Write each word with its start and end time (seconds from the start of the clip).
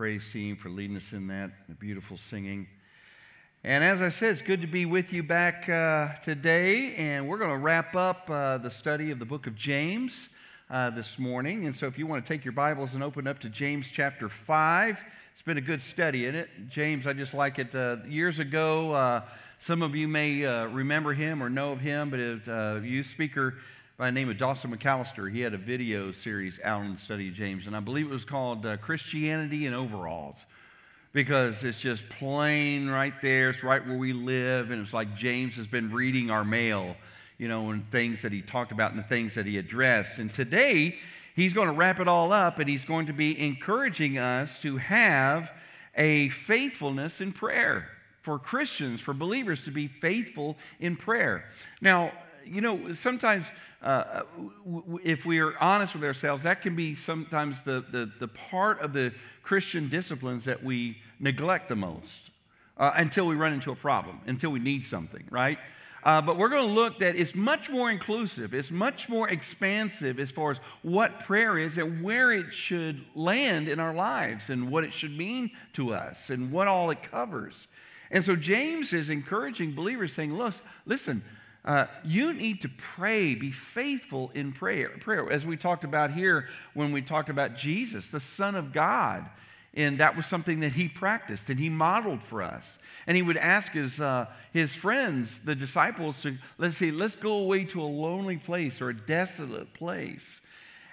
praise 0.00 0.26
team, 0.32 0.56
for 0.56 0.70
leading 0.70 0.96
us 0.96 1.12
in 1.12 1.26
that 1.26 1.50
the 1.68 1.74
beautiful 1.74 2.16
singing. 2.16 2.66
And 3.62 3.84
as 3.84 4.00
I 4.00 4.08
said, 4.08 4.32
it's 4.32 4.40
good 4.40 4.62
to 4.62 4.66
be 4.66 4.86
with 4.86 5.12
you 5.12 5.22
back 5.22 5.68
uh, 5.68 6.14
today. 6.24 6.94
And 6.94 7.28
we're 7.28 7.36
going 7.36 7.50
to 7.50 7.58
wrap 7.58 7.94
up 7.94 8.30
uh, 8.30 8.56
the 8.56 8.70
study 8.70 9.10
of 9.10 9.18
the 9.18 9.26
book 9.26 9.46
of 9.46 9.54
James 9.54 10.30
uh, 10.70 10.88
this 10.88 11.18
morning. 11.18 11.66
And 11.66 11.76
so, 11.76 11.86
if 11.86 11.98
you 11.98 12.06
want 12.06 12.24
to 12.24 12.26
take 12.34 12.46
your 12.46 12.52
Bibles 12.52 12.94
and 12.94 13.02
open 13.02 13.26
up 13.26 13.40
to 13.40 13.50
James 13.50 13.90
chapter 13.92 14.30
5, 14.30 15.00
it's 15.34 15.42
been 15.42 15.58
a 15.58 15.60
good 15.60 15.82
study 15.82 16.24
in 16.24 16.34
it. 16.34 16.48
James, 16.70 17.06
I 17.06 17.12
just 17.12 17.34
like 17.34 17.58
it. 17.58 17.74
Uh, 17.74 17.98
years 18.08 18.38
ago, 18.38 18.94
uh, 18.94 19.22
some 19.58 19.82
of 19.82 19.94
you 19.94 20.08
may 20.08 20.46
remember 20.68 21.12
him 21.12 21.42
or 21.42 21.50
know 21.50 21.72
of 21.72 21.80
him, 21.80 22.08
but 22.08 22.20
a 22.20 22.80
youth 22.82 23.08
speaker 23.08 23.56
by 24.00 24.06
the 24.06 24.12
name 24.12 24.30
of 24.30 24.38
Dawson 24.38 24.74
McAllister. 24.74 25.30
He 25.30 25.42
had 25.42 25.52
a 25.52 25.58
video 25.58 26.10
series 26.10 26.58
out 26.64 26.80
on 26.80 26.94
the 26.94 26.98
study 26.98 27.28
of 27.28 27.34
James, 27.34 27.66
and 27.66 27.76
I 27.76 27.80
believe 27.80 28.06
it 28.06 28.10
was 28.10 28.24
called 28.24 28.64
uh, 28.64 28.78
Christianity 28.78 29.66
in 29.66 29.74
Overalls 29.74 30.46
because 31.12 31.62
it's 31.64 31.78
just 31.78 32.08
plain 32.08 32.88
right 32.88 33.12
there. 33.20 33.50
It's 33.50 33.62
right 33.62 33.86
where 33.86 33.98
we 33.98 34.14
live, 34.14 34.70
and 34.70 34.82
it's 34.82 34.94
like 34.94 35.18
James 35.18 35.54
has 35.56 35.66
been 35.66 35.92
reading 35.92 36.30
our 36.30 36.44
mail, 36.44 36.96
you 37.36 37.46
know, 37.46 37.68
and 37.68 37.90
things 37.90 38.22
that 38.22 38.32
he 38.32 38.40
talked 38.40 38.72
about 38.72 38.92
and 38.92 38.98
the 38.98 39.06
things 39.06 39.34
that 39.34 39.44
he 39.44 39.58
addressed. 39.58 40.16
And 40.16 40.32
today, 40.32 40.96
he's 41.36 41.52
going 41.52 41.68
to 41.68 41.74
wrap 41.74 42.00
it 42.00 42.08
all 42.08 42.32
up, 42.32 42.58
and 42.58 42.70
he's 42.70 42.86
going 42.86 43.04
to 43.04 43.12
be 43.12 43.38
encouraging 43.38 44.16
us 44.16 44.58
to 44.60 44.78
have 44.78 45.52
a 45.94 46.30
faithfulness 46.30 47.20
in 47.20 47.34
prayer 47.34 47.86
for 48.22 48.38
Christians, 48.38 49.02
for 49.02 49.12
believers 49.12 49.62
to 49.64 49.70
be 49.70 49.88
faithful 49.88 50.56
in 50.78 50.96
prayer. 50.96 51.44
Now, 51.82 52.12
you 52.46 52.60
know, 52.60 52.94
sometimes 52.94 53.46
uh, 53.82 54.22
if 55.02 55.24
we 55.24 55.38
are 55.38 55.56
honest 55.58 55.94
with 55.94 56.04
ourselves, 56.04 56.42
that 56.42 56.60
can 56.60 56.76
be 56.76 56.94
sometimes 56.94 57.62
the, 57.62 57.84
the, 57.90 58.10
the 58.18 58.28
part 58.28 58.80
of 58.80 58.92
the 58.92 59.12
Christian 59.42 59.88
disciplines 59.88 60.44
that 60.44 60.62
we 60.62 60.98
neglect 61.18 61.68
the 61.68 61.76
most 61.76 62.30
uh, 62.76 62.92
until 62.96 63.26
we 63.26 63.34
run 63.34 63.52
into 63.52 63.72
a 63.72 63.76
problem, 63.76 64.20
until 64.26 64.50
we 64.50 64.58
need 64.58 64.84
something, 64.84 65.24
right? 65.30 65.58
Uh, 66.02 66.20
but 66.22 66.38
we're 66.38 66.48
going 66.48 66.66
to 66.66 66.72
look 66.72 66.98
that 66.98 67.14
it's 67.14 67.34
much 67.34 67.68
more 67.68 67.90
inclusive, 67.90 68.54
it's 68.54 68.70
much 68.70 69.08
more 69.08 69.28
expansive 69.28 70.18
as 70.18 70.30
far 70.30 70.50
as 70.50 70.58
what 70.82 71.20
prayer 71.20 71.58
is 71.58 71.76
and 71.76 72.02
where 72.02 72.32
it 72.32 72.52
should 72.52 73.04
land 73.14 73.68
in 73.68 73.78
our 73.78 73.94
lives 73.94 74.48
and 74.48 74.70
what 74.70 74.82
it 74.82 74.92
should 74.94 75.16
mean 75.16 75.50
to 75.74 75.92
us 75.92 76.30
and 76.30 76.50
what 76.52 76.68
all 76.68 76.90
it 76.90 77.02
covers. 77.02 77.66
And 78.10 78.24
so 78.24 78.34
James 78.34 78.92
is 78.92 79.10
encouraging 79.10 79.74
believers 79.74 80.12
saying, 80.12 80.34
Look, 80.34 80.54
listen, 80.86 81.22
uh, 81.64 81.86
you 82.04 82.32
need 82.32 82.62
to 82.62 82.68
pray, 82.68 83.34
be 83.34 83.52
faithful 83.52 84.30
in 84.34 84.52
prayer. 84.52 84.90
Prayer, 85.00 85.30
as 85.30 85.44
we 85.44 85.56
talked 85.56 85.84
about 85.84 86.12
here 86.12 86.48
when 86.74 86.92
we 86.92 87.02
talked 87.02 87.28
about 87.28 87.56
Jesus, 87.56 88.08
the 88.08 88.20
Son 88.20 88.54
of 88.54 88.72
God, 88.72 89.28
and 89.74 89.98
that 89.98 90.16
was 90.16 90.26
something 90.26 90.60
that 90.60 90.72
he 90.72 90.88
practiced 90.88 91.48
and 91.48 91.60
he 91.60 91.68
modeled 91.68 92.24
for 92.24 92.42
us. 92.42 92.78
And 93.06 93.16
he 93.16 93.22
would 93.22 93.36
ask 93.36 93.72
his 93.72 94.00
uh, 94.00 94.26
his 94.52 94.74
friends, 94.74 95.40
the 95.40 95.54
disciples, 95.54 96.22
to 96.22 96.38
let's 96.58 96.76
say, 96.76 96.90
let's 96.90 97.14
go 97.14 97.34
away 97.34 97.64
to 97.66 97.82
a 97.82 97.84
lonely 97.84 98.36
place 98.36 98.80
or 98.80 98.88
a 98.88 98.96
desolate 98.96 99.72
place. 99.74 100.40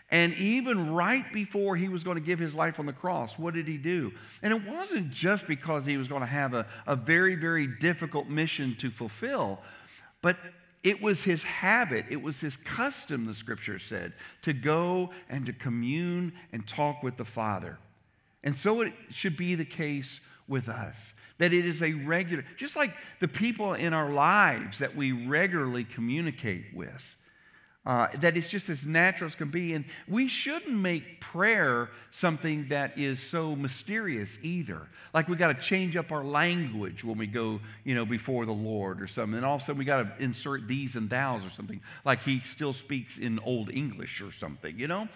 And 0.10 0.34
even 0.36 0.94
right 0.94 1.26
before 1.34 1.76
he 1.76 1.90
was 1.90 2.04
going 2.04 2.16
to 2.16 2.22
give 2.24 2.40
his 2.40 2.56
life 2.56 2.80
on 2.80 2.86
the 2.86 2.94
cross, 2.94 3.38
what 3.38 3.54
did 3.54 3.68
he 3.68 3.78
do? 3.78 4.14
And 4.42 4.54
it 4.54 4.66
wasn't 4.66 5.12
just 5.12 5.48
because 5.48 5.86
he 5.86 5.98
was 5.98 6.08
going 6.08 6.22
to 6.22 6.28
have 6.28 6.54
a, 6.54 6.66
a 6.86 6.96
very, 6.96 7.36
very 7.36 7.68
difficult 7.68 8.30
mission 8.30 8.76
to 8.80 8.90
fulfill, 8.90 9.60
but 10.22 10.38
it 10.84 11.02
was 11.02 11.24
his 11.24 11.44
habit, 11.44 12.06
it 12.10 12.22
was 12.22 12.40
his 12.40 12.56
custom, 12.56 13.26
the 13.26 13.36
scripture 13.36 13.80
said, 13.80 14.14
to 14.44 14.54
go 14.54 15.12
and 15.30 15.46
to 15.46 15.54
commune 15.54 16.34
and 16.52 16.68
talk 16.68 17.04
with 17.04 17.18
the 17.18 17.26
Father. 17.26 17.78
And 18.44 18.56
so 18.56 18.82
it 18.82 18.94
should 19.12 19.36
be 19.36 19.56
the 19.56 19.66
case 19.66 20.20
with 20.48 20.70
us. 20.70 21.14
That 21.40 21.54
it 21.54 21.66
is 21.66 21.84
a 21.84 21.94
regular, 21.94 22.46
just 22.58 22.76
like 22.76 22.94
the 23.20 23.28
people 23.28 23.74
in 23.74 23.94
our 23.94 24.10
lives 24.10 24.80
that 24.80 24.96
we 24.96 25.12
regularly 25.12 25.84
communicate 25.84 26.66
with 26.74 27.04
uh, 27.88 28.10
that 28.20 28.36
it's 28.36 28.50
just 28.50 28.68
as 28.68 28.86
natural 28.86 29.28
as 29.28 29.34
can 29.34 29.50
be. 29.50 29.74
And 29.74 29.86
we 30.10 30.28
shouldn't 30.28 30.78
make 30.78 31.22
prayer 31.22 31.90
something 32.12 32.68
that 32.68 33.00
is 33.00 33.22
so 33.22 33.56
mysterious 33.56 34.38
either. 34.44 34.82
Like 35.14 35.30
we 35.30 35.38
got 35.38 35.48
to 35.48 35.54
change 35.54 35.96
up 35.96 36.12
our 36.12 36.24
language 36.26 37.06
when 37.06 37.18
we 37.18 37.28
go, 37.28 37.62
you 37.86 37.96
know, 37.96 38.06
before 38.06 38.46
the 38.46 38.52
Lord 38.52 39.02
or 39.02 39.08
something. 39.08 39.38
And 39.38 39.46
all 39.46 39.56
of 39.56 39.62
a 39.62 39.66
sudden 39.66 39.80
we 39.80 39.86
got 39.86 40.18
to 40.18 40.24
insert 40.24 40.68
these 40.68 40.98
and 40.98 41.10
thous 41.10 41.46
or 41.46 41.50
something. 41.50 41.80
Like 42.04 42.24
he 42.24 42.42
still 42.42 42.74
speaks 42.74 43.18
in 43.18 43.40
Old 43.40 43.72
English 43.72 44.22
or 44.22 44.34
something, 44.34 44.78
you 44.78 44.90
know? 44.90 45.08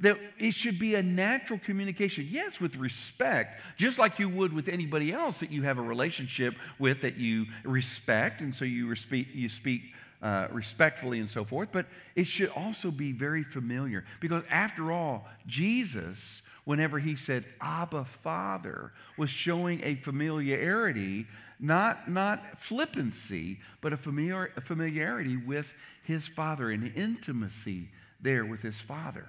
That 0.00 0.18
it 0.36 0.52
should 0.52 0.80
be 0.80 0.96
a 0.96 1.02
natural 1.04 1.60
communication. 1.60 2.26
Yes, 2.28 2.60
with 2.60 2.74
respect, 2.74 3.62
just 3.76 4.00
like 4.00 4.18
you 4.18 4.28
would 4.28 4.52
with 4.52 4.68
anybody 4.68 5.12
else 5.12 5.38
that 5.40 5.52
you 5.52 5.62
have 5.62 5.78
a 5.78 5.82
relationship 5.82 6.54
with 6.80 7.02
that 7.02 7.16
you 7.18 7.46
respect. 7.62 8.40
And 8.40 8.52
so 8.52 8.64
you, 8.64 8.88
respe- 8.88 9.32
you 9.32 9.48
speak 9.48 9.94
uh, 10.22 10.48
respectfully 10.50 11.20
and 11.20 11.30
so 11.30 11.44
forth, 11.44 11.68
but 11.72 11.86
it 12.14 12.26
should 12.26 12.48
also 12.50 12.90
be 12.90 13.12
very 13.12 13.44
familiar 13.44 14.04
because, 14.20 14.42
after 14.50 14.90
all, 14.90 15.26
Jesus, 15.46 16.42
whenever 16.64 16.98
he 16.98 17.16
said 17.16 17.44
Abba 17.60 18.06
Father, 18.22 18.92
was 19.16 19.30
showing 19.30 19.82
a 19.84 19.96
familiarity, 19.96 21.26
not, 21.60 22.10
not 22.10 22.60
flippancy, 22.60 23.60
but 23.80 23.92
a, 23.92 23.96
familiar, 23.96 24.52
a 24.56 24.60
familiarity 24.60 25.36
with 25.36 25.72
his 26.02 26.26
Father, 26.26 26.70
an 26.70 26.92
intimacy 26.96 27.90
there 28.20 28.44
with 28.44 28.62
his 28.62 28.76
Father. 28.76 29.28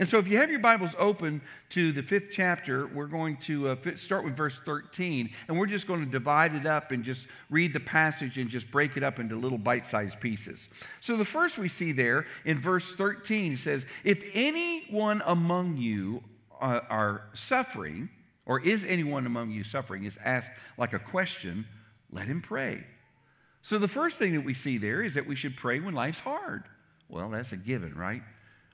And 0.00 0.08
so, 0.08 0.18
if 0.18 0.26
you 0.26 0.38
have 0.38 0.50
your 0.50 0.60
Bibles 0.60 0.94
open 0.98 1.42
to 1.68 1.92
the 1.92 2.02
fifth 2.02 2.28
chapter, 2.32 2.86
we're 2.86 3.06
going 3.06 3.36
to 3.42 3.68
uh, 3.68 3.76
start 3.96 4.24
with 4.24 4.34
verse 4.34 4.58
13, 4.64 5.28
and 5.46 5.58
we're 5.58 5.66
just 5.66 5.86
going 5.86 6.02
to 6.02 6.10
divide 6.10 6.54
it 6.54 6.64
up 6.64 6.90
and 6.90 7.04
just 7.04 7.26
read 7.50 7.74
the 7.74 7.80
passage 7.80 8.38
and 8.38 8.48
just 8.48 8.70
break 8.70 8.96
it 8.96 9.02
up 9.02 9.18
into 9.18 9.36
little 9.36 9.58
bite 9.58 9.84
sized 9.84 10.18
pieces. 10.18 10.68
So, 11.02 11.18
the 11.18 11.26
first 11.26 11.58
we 11.58 11.68
see 11.68 11.92
there 11.92 12.26
in 12.46 12.58
verse 12.58 12.94
13 12.94 13.58
says, 13.58 13.84
If 14.02 14.24
anyone 14.32 15.22
among 15.26 15.76
you 15.76 16.22
uh, 16.58 16.80
are 16.88 17.24
suffering, 17.34 18.08
or 18.46 18.58
is 18.58 18.86
anyone 18.86 19.26
among 19.26 19.50
you 19.50 19.64
suffering, 19.64 20.04
is 20.04 20.16
asked 20.24 20.50
like 20.78 20.94
a 20.94 20.98
question, 20.98 21.66
let 22.10 22.26
him 22.26 22.40
pray. 22.40 22.86
So, 23.60 23.78
the 23.78 23.86
first 23.86 24.16
thing 24.16 24.32
that 24.32 24.46
we 24.46 24.54
see 24.54 24.78
there 24.78 25.02
is 25.02 25.12
that 25.12 25.26
we 25.26 25.36
should 25.36 25.58
pray 25.58 25.78
when 25.78 25.92
life's 25.92 26.20
hard. 26.20 26.64
Well, 27.10 27.28
that's 27.28 27.52
a 27.52 27.58
given, 27.58 27.94
right? 27.94 28.22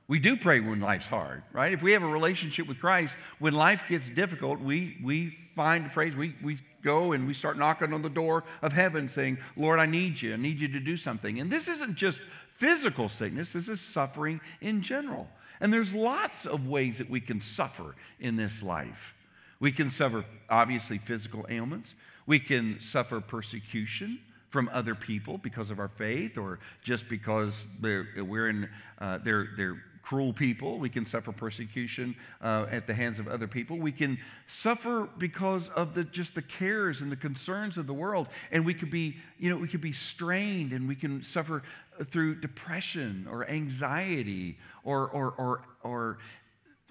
We 0.09 0.21
do 0.21 0.37
pray 0.37 0.61
when 0.61 0.81
life's 0.81 1.09
hard, 1.09 1.43
right? 1.53 1.73
If 1.73 1.83
we 1.83 1.93
have 1.93 2.03
a 2.03 2.09
relationship 2.09 2.69
with 2.69 2.79
Christ, 2.79 3.17
when 3.41 3.55
life 3.55 3.85
gets 3.89 4.09
difficult, 4.09 4.61
we, 4.61 4.99
we 5.03 5.37
find 5.57 5.91
praise. 5.91 6.15
We, 6.15 6.37
we 6.43 6.59
go 6.83 7.13
and 7.13 7.27
we 7.27 7.35
start 7.35 7.59
knocking 7.59 7.93
on 7.93 8.03
the 8.03 8.09
door 8.09 8.45
of 8.63 8.73
heaven 8.73 9.09
saying, 9.09 9.39
Lord, 9.57 9.81
I 9.81 9.87
need 9.87 10.23
you. 10.23 10.35
I 10.35 10.37
need 10.37 10.61
you 10.61 10.69
to 10.69 10.79
do 10.79 10.97
something. 10.97 11.41
And 11.41 11.51
this 11.51 11.67
isn't 11.67 11.97
just 11.97 12.21
physical 12.55 13.09
sickness, 13.09 13.53
this 13.53 13.69
is 13.69 13.81
suffering 13.81 14.41
in 14.61 14.81
general. 14.81 15.29
And 15.61 15.73
there's 15.73 15.95
lots 15.95 16.47
of 16.47 16.67
ways 16.67 16.99
that 16.99 17.11
we 17.11 17.21
can 17.21 17.41
suffer 17.41 17.95
in 18.21 18.37
this 18.37 18.63
life. 18.63 19.15
We 19.59 19.73
can 19.73 19.91
suffer, 19.91 20.25
obviously, 20.49 20.99
physical 20.99 21.47
ailments. 21.49 21.95
We 22.27 22.39
can 22.39 22.79
suffer 22.81 23.21
persecution 23.21 24.21
from 24.51 24.71
other 24.73 24.95
people 24.95 25.39
because 25.39 25.71
of 25.71 25.79
our 25.79 25.89
faith 25.89 26.39
or 26.39 26.61
just 26.83 27.09
because 27.09 27.67
we're 27.81 28.49
in, 28.49 28.69
uh, 29.01 29.19
they're, 29.19 29.49
they're 29.57 29.83
cruel 30.07 30.33
people. 30.33 30.79
We 30.79 30.89
can 30.89 31.05
suffer 31.05 31.33
persecution 31.33 32.15
uh, 32.41 32.67
at 32.71 32.87
the 32.87 32.95
hands 32.95 33.19
of 33.19 33.27
other 33.27 33.49
people. 33.49 33.77
We 33.77 33.91
can 33.91 34.19
suffer 34.47 35.09
because 35.19 35.69
of 35.71 35.95
the, 35.95 36.05
just 36.05 36.37
the 36.37 36.43
cares 36.43 37.01
and 37.01 37.11
the 37.11 37.17
concerns 37.17 37.77
of 37.77 37.89
the 37.89 37.93
world. 37.93 38.29
And 38.53 38.65
we 38.65 38.73
could 38.73 38.91
be, 38.91 39.17
you 39.37 39.51
know, 39.51 39.57
we 39.57 39.67
could 39.67 39.81
be 39.81 39.93
strained 39.93 40.73
and 40.73 40.87
we 40.87 40.95
can 40.95 41.25
suffer 41.25 41.65
through 42.05 42.37
depression 42.37 43.27
or 43.29 43.51
anxiety 43.51 44.59
or, 44.85 45.09
or, 45.09 45.33
or, 45.33 45.63
or 45.83 46.19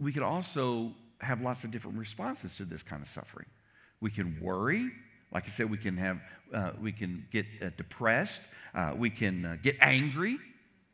we 0.02 0.12
could 0.12 0.24
also 0.24 0.92
have 1.22 1.40
lots 1.40 1.64
of 1.64 1.72
different 1.72 1.98
responses 1.98 2.58
to 2.58 2.66
this 2.66 2.84
kind 2.84 3.02
of 3.02 3.08
suffering. 3.08 3.48
We 4.02 4.12
can 4.12 4.38
worry. 4.42 4.92
Like 5.32 5.46
I 5.48 5.52
said, 5.52 5.72
we 5.72 5.78
can 5.78 5.96
have, 5.96 6.20
uh, 6.54 6.72
we 6.82 6.92
can 6.92 7.26
get 7.32 7.46
uh, 7.62 7.70
depressed. 7.78 8.42
Uh, 8.74 8.92
we 8.98 9.10
can 9.10 9.46
uh, 9.46 9.58
get 9.64 9.78
angry. 9.80 10.38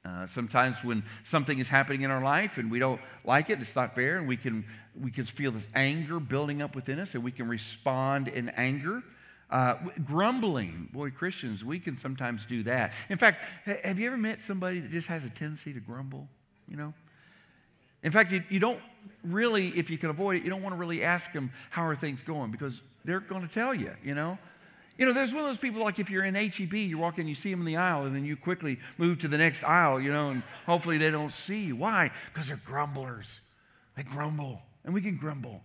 Uh, 0.04 0.26
sometimes 0.28 0.84
when 0.84 1.04
something 1.24 1.60
is 1.60 1.70
happening 1.70 2.02
in 2.02 2.10
our 2.10 2.24
life 2.24 2.58
and 2.58 2.72
we 2.72 2.80
don't 2.80 3.00
like 3.24 3.52
it, 3.52 3.62
it's 3.62 3.76
not 3.76 3.94
fair, 3.94 4.18
and 4.18 4.28
we 4.28 4.36
can, 4.36 4.66
we 5.00 5.12
can 5.12 5.26
feel 5.26 5.52
this 5.52 5.68
anger 5.76 6.20
building 6.20 6.62
up 6.62 6.76
within 6.76 7.00
us 7.00 7.14
and 7.14 7.24
we 7.24 7.32
can 7.32 7.48
respond 7.48 8.28
in 8.28 8.50
anger. 8.50 9.04
Uh, 9.52 9.76
grumbling, 10.04 10.90
boy, 10.92 11.12
Christians, 11.12 11.64
we 11.64 11.78
can 11.78 11.98
sometimes 11.98 12.46
do 12.46 12.64
that. 12.64 12.94
In 13.10 13.18
fact, 13.18 13.44
have 13.84 14.00
you 14.00 14.08
ever 14.08 14.18
met 14.18 14.42
somebody 14.42 14.80
that 14.80 14.92
just 14.92 15.08
has 15.08 15.24
a 15.24 15.30
tendency 15.30 15.74
to 15.74 15.80
grumble? 15.80 16.28
You 16.68 16.78
know? 16.78 16.94
In 18.02 18.12
fact, 18.12 18.32
you, 18.32 18.44
you 18.50 18.60
don't 18.60 18.80
really, 19.24 19.68
if 19.78 19.90
you 19.90 19.98
can 19.98 20.10
avoid 20.10 20.38
it, 20.38 20.44
you 20.44 20.50
don't 20.50 20.64
want 20.64 20.74
to 20.74 20.80
really 20.80 21.04
ask 21.04 21.32
them, 21.32 21.52
how 21.70 21.86
are 21.86 21.96
things 21.96 22.24
going? 22.24 22.50
Because 22.50 22.82
they're 23.06 23.20
going 23.20 23.48
to 23.48 23.54
tell 23.54 23.76
you, 23.76 23.92
you 24.04 24.16
know? 24.16 24.40
You 24.98 25.06
know, 25.06 25.14
there's 25.14 25.34
one 25.34 25.44
of 25.44 25.50
those 25.50 25.58
people 25.58 25.82
like 25.82 26.00
if 26.00 26.10
you're 26.10 26.26
in 26.26 26.36
HEB, 26.36 26.74
you 26.74 26.98
walk 26.98 27.18
in, 27.18 27.28
you 27.28 27.36
see 27.36 27.50
them 27.50 27.62
in 27.62 27.66
the 27.66 27.78
aisle, 27.78 28.06
and 28.06 28.16
then 28.16 28.26
you 28.26 28.36
quickly 28.36 28.80
move 28.98 29.20
to 29.20 29.28
the 29.28 29.38
next 29.38 29.64
aisle, 29.64 30.00
you 30.00 30.12
know, 30.12 30.30
and 30.30 30.44
hopefully 30.66 30.98
they 30.98 31.10
don't 31.10 31.34
see 31.34 31.64
you. 31.64 31.76
Why? 31.76 32.12
Because 32.32 32.48
they're 32.48 32.62
grumblers. 32.66 33.40
They 33.96 34.04
grumble, 34.04 34.62
and 34.84 34.94
we 34.94 35.02
can 35.02 35.18
grumble 35.18 35.62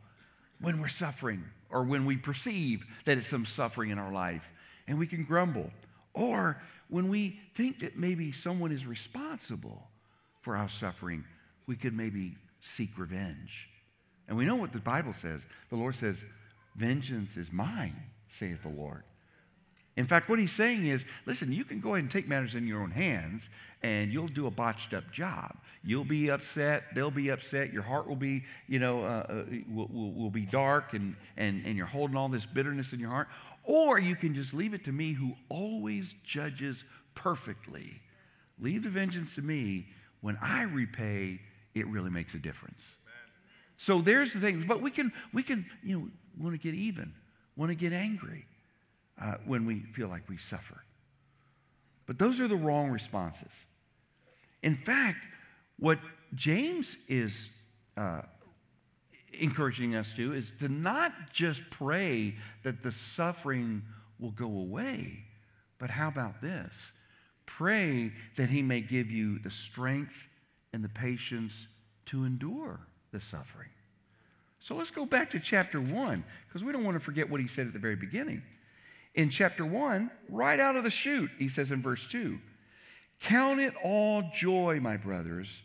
when 0.61 0.81
we're 0.81 0.89
suffering 0.89 1.45
or 1.71 1.83
when 1.83 2.07
we 2.07 2.17
perceive 2.17 2.87
that 3.05 3.19
it's 3.19 3.29
some 3.29 3.45
suffering 3.45 3.91
in 3.91 3.99
our 3.99 4.13
life, 4.13 4.45
and 4.87 4.99
we 4.99 5.07
can 5.07 5.25
grumble. 5.25 5.71
Or 6.15 6.61
when 6.89 7.09
we 7.09 7.41
think 7.55 7.81
that 7.81 7.99
maybe 7.99 8.33
someone 8.33 8.73
is 8.73 8.87
responsible 8.87 9.83
for 10.41 10.57
our 10.57 10.69
suffering, 10.69 11.25
we 11.67 11.77
could 11.77 11.95
maybe 11.95 12.37
seek 12.61 12.97
revenge. 12.97 13.69
And 14.29 14.37
we 14.37 14.45
know 14.45 14.57
what 14.57 14.73
the 14.73 14.79
Bible 14.79 15.13
says. 15.13 15.43
The 15.71 15.77
Lord 15.77 15.95
says, 15.95 16.25
Vengeance 16.77 17.37
is 17.37 17.53
mine, 17.53 17.97
saith 18.29 18.63
the 18.63 18.69
Lord. 18.69 19.03
In 19.97 20.07
fact, 20.07 20.29
what 20.29 20.39
he's 20.39 20.53
saying 20.53 20.87
is 20.87 21.05
listen, 21.25 21.53
you 21.53 21.65
can 21.65 21.81
go 21.81 21.95
ahead 21.95 22.05
and 22.05 22.11
take 22.11 22.29
matters 22.29 22.55
in 22.55 22.67
your 22.67 22.83
own 22.83 22.91
hands 22.91 23.49
and 23.83 24.13
you'll 24.13 24.29
do 24.29 24.47
a 24.47 24.51
botched 24.51 24.93
up 24.93 25.11
job. 25.11 25.57
You'll 25.83 26.05
be 26.05 26.31
upset, 26.31 26.85
they'll 26.95 27.11
be 27.11 27.31
upset, 27.31 27.73
your 27.73 27.83
heart 27.83 28.07
will 28.07 28.17
be, 28.17 28.45
you 28.69 28.79
know, 28.79 29.05
uh, 29.05 29.27
uh, 29.29 29.45
will, 29.73 29.89
will, 29.93 30.13
will 30.13 30.31
be 30.31 30.43
dark 30.43 30.93
and, 30.93 31.17
and, 31.37 31.65
and 31.65 31.77
you're 31.77 31.87
holding 31.87 32.17
all 32.17 32.29
this 32.29 32.45
bitterness 32.45 32.93
in 32.93 33.01
your 33.01 33.11
heart. 33.11 33.29
Or 33.65 33.99
you 33.99 34.17
can 34.17 34.35
just 34.35 34.53
leave 34.53 34.75
it 34.75 34.85
to 34.85 34.93
me 34.93 35.13
who 35.13 35.35
always 35.49 36.15
judges 36.25 36.85
perfectly. 37.15 38.01
Leave 38.61 38.83
the 38.83 38.91
vengeance 38.91 39.35
to 39.37 39.43
me. 39.43 39.87
When 40.21 40.39
I 40.43 40.63
repay, 40.63 41.41
it 41.75 41.87
really 41.87 42.11
makes 42.11 42.35
a 42.35 42.39
difference. 42.39 42.83
So 43.79 44.01
there's 44.01 44.33
the 44.33 44.41
thing. 44.41 44.65
But 44.67 44.83
we 44.83 44.91
can, 44.91 45.13
we 45.33 45.43
can, 45.43 45.67
you 45.83 45.99
know, 45.99 46.09
want 46.39 46.55
to 46.55 46.59
get 46.59 46.75
even, 46.75 47.13
want 47.57 47.71
to 47.71 47.75
get 47.75 47.93
angry 47.93 48.47
uh, 49.21 49.35
when 49.45 49.67
we 49.67 49.81
feel 49.81 50.09
like 50.09 50.29
we 50.29 50.37
suffer. 50.37 50.83
But 52.07 52.19
those 52.19 52.41
are 52.41 52.49
the 52.49 52.57
wrong 52.57 52.91
responses. 52.91 53.53
In 54.63 54.77
fact, 54.77 55.27
what 55.79 55.99
James 56.35 56.97
is 57.09 57.51
uh, 57.97 58.23
encouraging 59.33 59.95
us 59.95 60.13
to 60.15 60.33
is 60.35 60.53
to 60.61 60.69
not 60.69 61.13
just 61.33 61.63
pray 61.71 62.35
that 62.63 62.83
the 62.83 62.93
suffering 62.93 63.83
will 64.19 64.31
go 64.31 64.47
away, 64.47 65.25
but 65.79 65.91
how 65.91 66.09
about 66.09 66.41
this? 66.41 66.75
Pray 67.45 68.13
that 68.37 68.51
he 68.51 68.63
may 68.63 68.81
give 68.81 69.11
you 69.11 69.39
the 69.39 69.51
strength 69.51 70.29
and 70.73 70.83
the 70.83 70.89
patience 70.89 71.67
to 72.07 72.25
endure 72.25 72.81
the 73.13 73.21
suffering. 73.21 73.69
So 74.61 74.75
let's 74.75 74.91
go 74.91 75.07
back 75.07 75.31
to 75.31 75.41
chapter 75.41 75.81
1 75.81 76.25
because 76.49 76.65
we 76.65 76.73
don't 76.73 76.85
want 76.85 76.97
to 76.97 77.01
forget 77.01 77.31
what 77.31 77.41
he 77.41 77.47
said 77.47 77.67
at 77.67 77.73
the 77.73 77.79
very 77.79 77.95
beginning. 77.95 78.43
In 79.17 79.31
chapter 79.31 79.65
1, 79.65 80.11
right 80.29 80.61
out 80.61 80.77
of 80.77 80.85
the 80.85 80.91
chute, 80.91 81.31
he 81.39 81.49
says 81.49 81.73
in 81.73 81.83
verse 81.83 82.07
2 82.07 82.39
Count 83.21 83.61
it 83.61 83.73
all 83.83 84.25
joy, 84.35 84.79
my 84.81 84.99
brothers, 84.99 85.63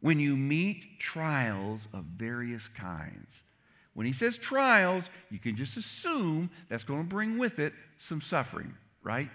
when 0.00 0.18
you 0.18 0.36
meet 0.36 0.98
trials 0.98 1.86
of 1.92 2.04
various 2.04 2.68
kinds. 2.68 3.42
When 3.94 4.06
he 4.06 4.14
says 4.14 4.38
trials, 4.38 5.10
you 5.30 5.38
can 5.38 5.54
just 5.54 5.76
assume 5.76 6.50
that's 6.70 6.82
going 6.82 7.02
to 7.02 7.08
bring 7.08 7.36
with 7.36 7.58
it 7.58 7.74
some 7.98 8.22
suffering, 8.22 8.74
right? 9.02 9.28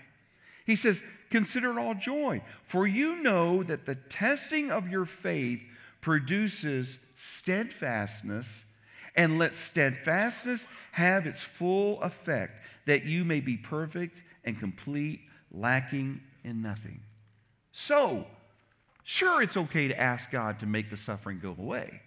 He 0.65 0.75
says, 0.75 1.03
Consider 1.29 1.71
it 1.71 1.77
all 1.77 1.93
joy, 1.93 2.41
for 2.63 2.87
you 2.87 3.21
know 3.21 3.61
that 3.61 3.85
the 3.85 3.95
testing 3.95 4.71
of 4.71 4.87
your 4.87 5.05
faith 5.05 5.61
produces 6.01 6.97
steadfastness, 7.15 8.63
and 9.15 9.37
let 9.37 9.53
steadfastness 9.53 10.65
have 10.93 11.27
its 11.27 11.41
full 11.41 12.01
effect 12.01 12.63
that 12.87 13.05
you 13.05 13.23
may 13.23 13.39
be 13.39 13.55
perfect 13.55 14.23
and 14.43 14.59
complete, 14.59 15.21
lacking 15.51 16.21
in 16.43 16.61
nothing. 16.61 16.99
So, 17.71 18.25
sure, 19.03 19.41
it's 19.41 19.55
okay 19.55 19.87
to 19.87 19.99
ask 19.99 20.31
God 20.31 20.59
to 20.61 20.65
make 20.65 20.89
the 20.89 20.97
suffering 20.97 21.39
go 21.39 21.55
away. 21.57 22.01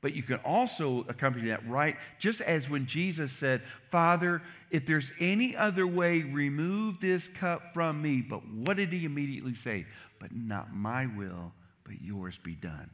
But 0.00 0.14
you 0.14 0.22
can 0.22 0.36
also 0.38 1.04
accompany 1.08 1.48
that 1.48 1.68
right, 1.68 1.96
just 2.18 2.40
as 2.40 2.70
when 2.70 2.86
Jesus 2.86 3.32
said, 3.32 3.62
Father, 3.90 4.42
if 4.70 4.86
there's 4.86 5.12
any 5.20 5.54
other 5.54 5.86
way, 5.86 6.22
remove 6.22 7.00
this 7.00 7.28
cup 7.28 7.74
from 7.74 8.00
me. 8.00 8.22
But 8.22 8.48
what 8.48 8.78
did 8.78 8.92
he 8.92 9.04
immediately 9.04 9.54
say? 9.54 9.86
But 10.18 10.34
not 10.34 10.74
my 10.74 11.06
will, 11.06 11.52
but 11.84 12.00
yours 12.00 12.38
be 12.42 12.54
done. 12.54 12.90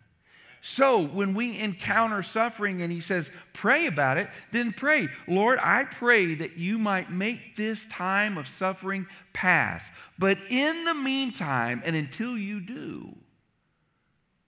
So 0.69 1.01
when 1.01 1.35
we 1.35 1.61
encounter 1.61 2.25
suffering 2.25 2.83
and 2.83 2.91
he 2.91 3.01
says, 3.01 3.31
pray 3.53 3.87
about 3.87 4.19
it, 4.19 4.29
then 4.51 4.73
pray, 4.73 5.09
Lord, 5.29 5.61
I 5.63 5.85
pray 5.85 6.35
that 6.35 6.59
you 6.59 6.77
might 6.77 7.09
make 7.09 7.55
this 7.55 7.87
time 7.87 8.37
of 8.37 8.49
suffering 8.49 9.07
pass. 9.33 9.85
But 10.19 10.39
in 10.51 10.85
the 10.85 10.93
meantime, 10.93 11.83
and 11.85 11.95
until 11.95 12.37
you 12.37 12.59
do, 12.59 13.15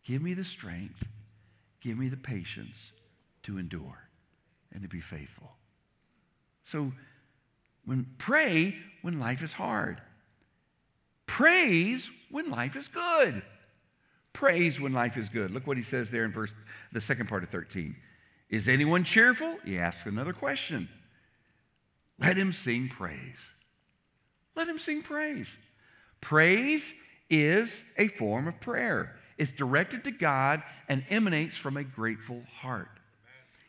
give 0.02 0.20
me 0.20 0.34
the 0.34 0.44
strength, 0.44 1.04
give 1.80 1.96
me 1.96 2.08
the 2.08 2.16
patience 2.16 2.90
to 3.44 3.56
endure 3.56 4.08
and 4.72 4.82
to 4.82 4.88
be 4.88 5.00
faithful. 5.00 5.52
So 6.64 6.92
when 7.84 8.06
pray 8.18 8.74
when 9.02 9.20
life 9.20 9.44
is 9.44 9.52
hard. 9.52 10.02
Praise 11.26 12.10
when 12.28 12.50
life 12.50 12.74
is 12.74 12.88
good. 12.88 13.40
Praise 14.38 14.78
when 14.78 14.92
life 14.92 15.16
is 15.16 15.28
good. 15.28 15.50
Look 15.50 15.66
what 15.66 15.76
he 15.76 15.82
says 15.82 16.12
there 16.12 16.24
in 16.24 16.30
verse 16.30 16.54
the 16.92 17.00
second 17.00 17.28
part 17.28 17.42
of 17.42 17.50
13. 17.50 17.96
Is 18.48 18.68
anyone 18.68 19.02
cheerful? 19.02 19.56
He 19.64 19.80
asks 19.80 20.06
another 20.06 20.32
question. 20.32 20.88
Let 22.20 22.36
him 22.36 22.52
sing 22.52 22.88
praise. 22.88 23.40
Let 24.54 24.68
him 24.68 24.78
sing 24.78 25.02
praise. 25.02 25.56
Praise 26.20 26.92
is 27.28 27.82
a 27.96 28.06
form 28.06 28.46
of 28.46 28.60
prayer. 28.60 29.16
It's 29.38 29.50
directed 29.50 30.04
to 30.04 30.12
God 30.12 30.62
and 30.88 31.02
emanates 31.10 31.56
from 31.56 31.76
a 31.76 31.82
grateful 31.82 32.44
heart. 32.60 33.00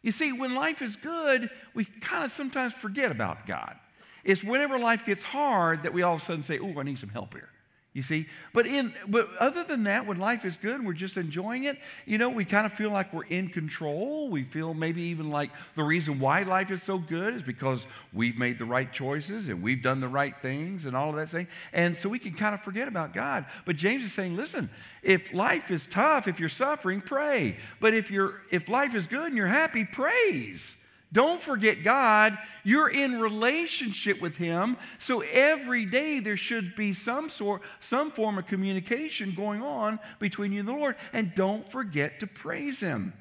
You 0.04 0.12
see, 0.12 0.32
when 0.32 0.54
life 0.54 0.84
is 0.84 0.96
good, 0.96 1.50
we 1.74 1.86
kind 1.86 2.24
of 2.24 2.32
sometimes 2.32 2.74
forget 2.74 3.12
about 3.12 3.48
God. 3.48 3.76
It's 4.24 4.44
whenever 4.44 4.78
life 4.78 5.04
gets 5.04 5.24
hard 5.24 5.82
that 5.82 5.94
we 5.94 6.04
all 6.04 6.14
of 6.14 6.22
a 6.22 6.26
sudden 6.26 6.44
say, 6.44 6.60
Oh, 6.60 6.80
I 6.80 6.84
need 6.84 7.00
some 7.00 7.10
help 7.10 7.34
here. 7.34 7.50
You 7.94 8.04
see? 8.04 8.28
But 8.54 8.68
in 8.68 8.94
but 9.08 9.30
other 9.40 9.64
than 9.64 9.86
that, 9.86 10.06
when 10.06 10.20
life 10.20 10.46
is 10.46 10.58
good 10.58 10.76
and 10.76 10.86
we're 10.86 10.94
just 10.94 11.18
enjoying 11.18 11.64
it, 11.64 11.80
you 12.06 12.20
know, 12.20 12.30
we 12.30 12.46
kind 12.46 12.68
of 12.68 12.72
feel 12.72 12.92
like 12.92 13.12
we're 13.12 13.26
in 13.26 13.50
control. 13.50 14.30
We 14.30 14.44
feel 14.44 14.76
maybe 14.76 15.02
even 15.04 15.32
like 15.32 15.50
the 15.76 15.84
reason 15.84 16.20
why 16.20 16.44
life 16.44 16.70
is 16.70 16.84
so 16.84 17.00
good 17.00 17.34
is 17.34 17.42
because 17.42 17.88
we've 18.14 18.38
made 18.38 18.60
the 18.60 18.66
right 18.66 18.94
choices 18.94 19.48
and 19.48 19.64
we've 19.64 19.82
done 19.82 20.02
the 20.02 20.08
right 20.08 20.36
things 20.40 20.86
and 20.86 20.96
all 20.96 21.10
of 21.10 21.16
that 21.16 21.30
thing. 21.30 21.48
And 21.74 21.98
so 21.98 22.10
we 22.10 22.20
can 22.20 22.36
kind 22.36 22.54
of 22.54 22.62
forget 22.62 22.88
about 22.88 23.12
God. 23.12 23.48
But 23.66 23.76
James 23.76 24.04
is 24.04 24.14
saying, 24.14 24.36
listen, 24.38 24.70
if 25.02 25.34
life 25.34 25.72
is 25.72 25.88
tough, 25.88 26.28
if 26.28 26.40
you're 26.40 26.48
suffering, 26.48 27.02
pray. 27.02 27.58
But 27.80 27.96
if 27.96 28.12
you're 28.12 28.42
if 28.52 28.70
life 28.70 28.94
is 28.94 29.08
good 29.08 29.26
and 29.26 29.36
you're 29.36 29.48
happy, 29.48 29.84
praise. 29.84 30.76
Don't 31.12 31.42
forget 31.42 31.84
God. 31.84 32.38
You're 32.64 32.90
in 32.90 33.20
relationship 33.20 34.22
with 34.22 34.38
Him. 34.38 34.78
So 35.00 35.22
every 35.22 35.86
day 35.86 36.20
there 36.20 36.38
should 36.38 36.76
be 36.76 36.94
some 36.94 37.30
sort, 37.32 37.62
some 37.80 38.12
form 38.12 38.38
of 38.38 38.46
communication 38.46 39.34
going 39.36 39.64
on 39.64 40.00
between 40.20 40.52
you 40.52 40.60
and 40.60 40.70
the 40.70 40.74
Lord. 40.74 40.96
And 41.12 41.34
don't 41.34 41.70
forget 41.70 42.20
to 42.20 42.28
praise 42.28 42.80
Him 42.80 43.14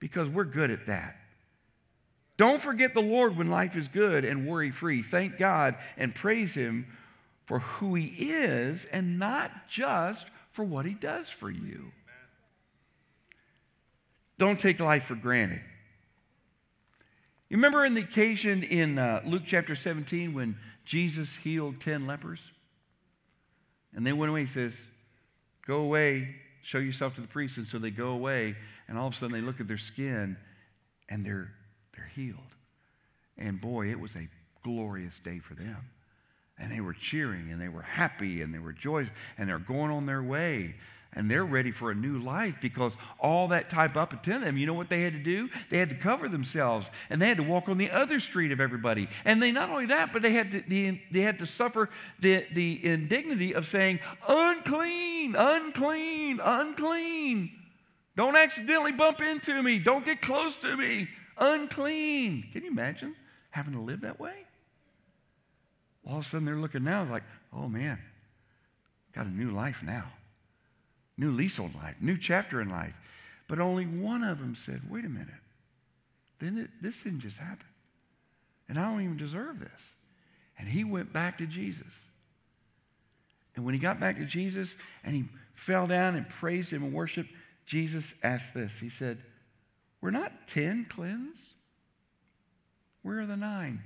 because 0.00 0.28
we're 0.28 0.44
good 0.44 0.72
at 0.72 0.86
that. 0.86 1.16
Don't 2.36 2.60
forget 2.60 2.94
the 2.94 3.00
Lord 3.00 3.36
when 3.36 3.48
life 3.48 3.76
is 3.76 3.88
good 3.88 4.24
and 4.24 4.46
worry 4.46 4.70
free. 4.70 5.02
Thank 5.02 5.38
God 5.38 5.76
and 5.96 6.14
praise 6.14 6.54
Him 6.54 6.86
for 7.46 7.60
who 7.60 7.94
He 7.94 8.30
is 8.32 8.86
and 8.86 9.20
not 9.20 9.68
just 9.68 10.26
for 10.52 10.64
what 10.64 10.84
He 10.84 10.94
does 10.94 11.28
for 11.28 11.48
you. 11.48 11.92
Don't 14.36 14.58
take 14.60 14.80
life 14.80 15.04
for 15.04 15.14
granted. 15.14 15.62
You 17.48 17.56
remember 17.58 17.84
in 17.84 17.94
the 17.94 18.00
occasion 18.00 18.64
in 18.64 18.98
uh, 18.98 19.22
Luke 19.24 19.44
chapter 19.46 19.76
17 19.76 20.34
when 20.34 20.56
Jesus 20.84 21.36
healed 21.36 21.80
10 21.80 22.06
lepers? 22.06 22.40
And 23.94 24.04
they 24.04 24.12
went 24.12 24.30
away. 24.30 24.42
He 24.42 24.46
says, 24.46 24.84
Go 25.64 25.76
away, 25.76 26.34
show 26.62 26.78
yourself 26.78 27.14
to 27.16 27.20
the 27.20 27.28
priest. 27.28 27.56
And 27.56 27.66
so 27.66 27.78
they 27.78 27.90
go 27.90 28.08
away, 28.08 28.56
and 28.88 28.98
all 28.98 29.06
of 29.06 29.14
a 29.14 29.16
sudden 29.16 29.32
they 29.32 29.40
look 29.40 29.60
at 29.60 29.68
their 29.68 29.78
skin 29.78 30.36
and 31.08 31.24
they're, 31.24 31.52
they're 31.96 32.10
healed. 32.14 32.38
And 33.38 33.60
boy, 33.60 33.90
it 33.90 34.00
was 34.00 34.16
a 34.16 34.28
glorious 34.64 35.18
day 35.24 35.38
for 35.38 35.54
them. 35.54 35.90
And 36.58 36.72
they 36.72 36.80
were 36.80 36.94
cheering 36.94 37.52
and 37.52 37.60
they 37.60 37.68
were 37.68 37.82
happy 37.82 38.42
and 38.42 38.52
they 38.52 38.58
were 38.58 38.72
joyous 38.72 39.08
and 39.38 39.48
they're 39.48 39.58
going 39.58 39.90
on 39.90 40.06
their 40.06 40.22
way 40.22 40.74
and 41.16 41.30
they're 41.30 41.44
ready 41.44 41.72
for 41.72 41.90
a 41.90 41.94
new 41.94 42.18
life 42.18 42.56
because 42.60 42.94
all 43.18 43.48
that 43.48 43.70
type 43.70 43.96
up 43.96 44.22
to 44.22 44.38
them, 44.38 44.58
you 44.58 44.66
know 44.66 44.74
what 44.74 44.90
they 44.90 45.00
had 45.00 45.14
to 45.14 45.18
do? 45.18 45.48
They 45.70 45.78
had 45.78 45.88
to 45.88 45.94
cover 45.94 46.28
themselves 46.28 46.90
and 47.08 47.20
they 47.20 47.26
had 47.26 47.38
to 47.38 47.42
walk 47.42 47.70
on 47.70 47.78
the 47.78 47.90
other 47.90 48.20
street 48.20 48.52
of 48.52 48.60
everybody. 48.60 49.08
And 49.24 49.42
they 49.42 49.50
not 49.50 49.70
only 49.70 49.86
that, 49.86 50.12
but 50.12 50.20
they 50.20 50.32
had 50.32 50.50
to, 50.50 50.60
the, 50.60 51.00
they 51.10 51.22
had 51.22 51.38
to 51.38 51.46
suffer 51.46 51.88
the, 52.20 52.44
the 52.52 52.84
indignity 52.84 53.54
of 53.54 53.66
saying, 53.66 54.00
unclean, 54.28 55.34
unclean, 55.34 56.38
unclean. 56.44 57.50
Don't 58.14 58.36
accidentally 58.36 58.92
bump 58.92 59.22
into 59.22 59.62
me. 59.62 59.78
Don't 59.78 60.04
get 60.04 60.20
close 60.20 60.58
to 60.58 60.76
me. 60.76 61.08
Unclean. 61.38 62.44
Can 62.52 62.62
you 62.62 62.70
imagine 62.70 63.16
having 63.50 63.72
to 63.72 63.80
live 63.80 64.02
that 64.02 64.20
way? 64.20 64.44
All 66.06 66.18
of 66.18 66.26
a 66.26 66.28
sudden 66.28 66.44
they're 66.44 66.56
looking 66.56 66.84
now 66.84 67.04
like, 67.10 67.24
oh 67.54 67.68
man, 67.68 67.98
got 69.14 69.24
a 69.24 69.30
new 69.30 69.50
life 69.50 69.82
now 69.82 70.12
new 71.16 71.30
lease 71.30 71.58
on 71.58 71.72
life, 71.74 71.96
new 72.00 72.16
chapter 72.16 72.60
in 72.60 72.68
life. 72.68 72.94
But 73.48 73.60
only 73.60 73.84
one 73.84 74.24
of 74.24 74.38
them 74.38 74.54
said, 74.54 74.82
wait 74.90 75.04
a 75.04 75.08
minute. 75.08 75.28
Then 76.38 76.58
it, 76.58 76.70
this 76.82 77.02
didn't 77.02 77.20
just 77.20 77.38
happen. 77.38 77.66
And 78.68 78.78
I 78.78 78.90
don't 78.90 79.02
even 79.02 79.16
deserve 79.16 79.60
this. 79.60 79.82
And 80.58 80.68
he 80.68 80.84
went 80.84 81.12
back 81.12 81.38
to 81.38 81.46
Jesus. 81.46 81.92
And 83.54 83.64
when 83.64 83.74
he 83.74 83.80
got 83.80 84.00
back 84.00 84.18
to 84.18 84.24
Jesus 84.24 84.74
and 85.04 85.14
he 85.14 85.24
fell 85.54 85.86
down 85.86 86.14
and 86.14 86.28
praised 86.28 86.70
him 86.70 86.82
and 86.82 86.92
worshiped, 86.92 87.30
Jesus 87.64 88.14
asked 88.22 88.54
this. 88.54 88.78
He 88.78 88.90
said, 88.90 89.18
We're 90.00 90.10
not 90.10 90.48
10 90.48 90.86
cleansed. 90.90 91.48
Where 93.02 93.20
are 93.20 93.26
the 93.26 93.36
nine? 93.36 93.82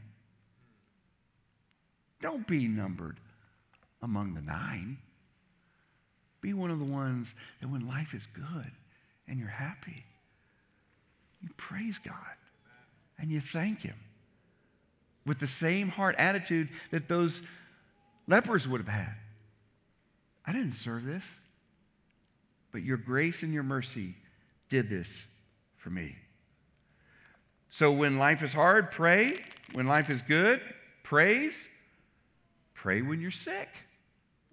Don't 2.21 2.47
be 2.47 2.69
numbered 2.69 3.19
among 4.03 4.35
the 4.35 4.43
nine. 4.43 4.99
Be 6.41 6.53
one 6.55 6.71
of 6.71 6.79
the 6.79 6.85
ones 6.85 7.35
that 7.61 7.69
when 7.69 7.87
life 7.87 8.15
is 8.15 8.27
good 8.33 8.71
and 9.29 9.39
you're 9.39 9.49
happy, 9.49 10.05
you 11.41 11.49
praise 11.57 11.99
God 12.05 12.15
and 13.19 13.31
you 13.31 13.41
thank 13.41 13.81
Him 13.81 13.97
with 15.27 15.39
the 15.39 15.47
same 15.47 15.89
heart 15.89 16.17
attitude 16.19 16.69
that 16.91 17.09
those 17.09 17.43
lepers 18.27 18.67
would 18.67 18.81
have 18.81 18.89
had. 18.89 19.15
I 20.47 20.53
didn't 20.53 20.75
serve 20.75 21.05
this, 21.05 21.25
but 22.73 22.83
your 22.83 22.97
grace 22.97 23.43
and 23.43 23.53
your 23.53 23.63
mercy 23.63 24.15
did 24.69 24.89
this 24.89 25.09
for 25.77 25.91
me. 25.91 26.17
So 27.69 27.93
when 27.93 28.19
life 28.19 28.43
is 28.43 28.53
hard, 28.53 28.91
pray. 28.91 29.39
When 29.73 29.87
life 29.87 30.11
is 30.11 30.23
good, 30.23 30.61
praise. 31.03 31.69
Pray 32.75 33.03
when 33.03 33.21
you're 33.21 33.31
sick. 33.31 33.69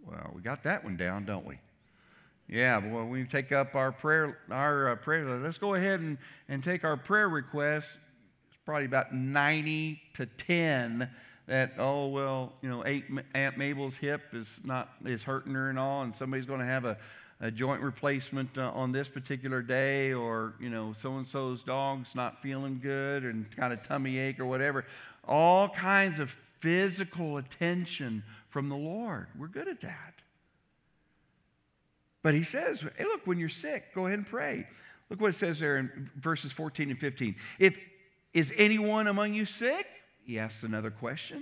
Well, 0.06 0.32
we 0.36 0.42
got 0.42 0.64
that 0.64 0.84
one 0.84 0.98
down, 0.98 1.26
don't 1.26 1.46
we? 1.46 1.58
Yeah, 2.50 2.78
well, 2.78 3.06
we 3.06 3.26
take 3.26 3.52
up 3.52 3.76
our 3.76 3.92
prayer, 3.92 4.38
our 4.50 4.92
uh, 4.92 4.96
prayer. 4.96 5.38
Let's 5.38 5.58
go 5.58 5.74
ahead 5.74 6.00
and, 6.00 6.18
and 6.48 6.64
take 6.64 6.86
our 6.86 6.96
prayer 6.96 7.28
requests. 7.28 7.98
It's 8.48 8.58
probably 8.64 8.86
about 8.86 9.14
90 9.14 10.00
to 10.14 10.26
10 10.26 11.10
that, 11.48 11.74
oh, 11.78 12.08
well, 12.08 12.54
you 12.62 12.70
know, 12.70 12.84
Aunt 12.84 13.58
Mabel's 13.58 13.98
hip 13.98 14.22
is 14.34 14.48
not, 14.64 14.90
is 15.06 15.24
hurting 15.24 15.54
her 15.54 15.70
and 15.70 15.78
all, 15.78 16.04
and 16.04 16.16
somebody's 16.16 16.46
going 16.46 16.62
to 16.62 16.66
have 16.66 16.86
a, 16.86 16.98
a 17.42 17.52
joint 17.52 17.82
replacement 17.82 18.58
uh, 18.58 18.72
on 18.74 18.94
this 18.94 19.10
particular 19.10 19.62
day, 19.62 20.14
or, 20.14 20.54
you 20.60 20.70
know, 20.70 20.94
so 21.02 21.18
and 21.18 21.28
so's 21.28 21.64
dog's 21.64 22.16
not 22.16 22.42
feeling 22.42 22.80
good 22.82 23.24
and 23.24 23.46
got 23.58 23.74
a 23.74 23.78
tummy 23.78 24.18
ache 24.18 24.40
or 24.40 24.46
whatever. 24.46 24.86
All 25.28 25.68
kinds 25.68 26.20
of 26.20 26.34
physical 26.62 27.38
attention 27.38 28.24
from 28.50 28.70
the 28.70 28.78
Lord. 28.78 29.28
We're 29.38 29.48
good 29.48 29.68
at 29.68 29.82
that. 29.82 30.24
But 32.28 32.34
he 32.34 32.44
says, 32.44 32.82
hey, 32.98 33.06
look, 33.06 33.26
when 33.26 33.40
you're 33.40 33.48
sick, 33.48 33.96
go 33.96 34.06
ahead 34.06 34.20
and 34.20 34.28
pray. 34.28 34.68
Look 35.10 35.22
what 35.22 35.30
it 35.30 35.38
says 35.38 35.62
there 35.62 35.78
in 35.78 36.10
verses 36.18 36.52
14 36.52 36.90
and 36.90 37.00
15. 37.00 37.38
If 37.58 37.78
is 38.34 38.52
anyone 38.58 39.08
among 39.08 39.34
you 39.34 39.46
sick? 39.46 39.88
He 40.26 40.38
asks 40.38 40.64
another 40.64 40.92
question. 40.92 41.42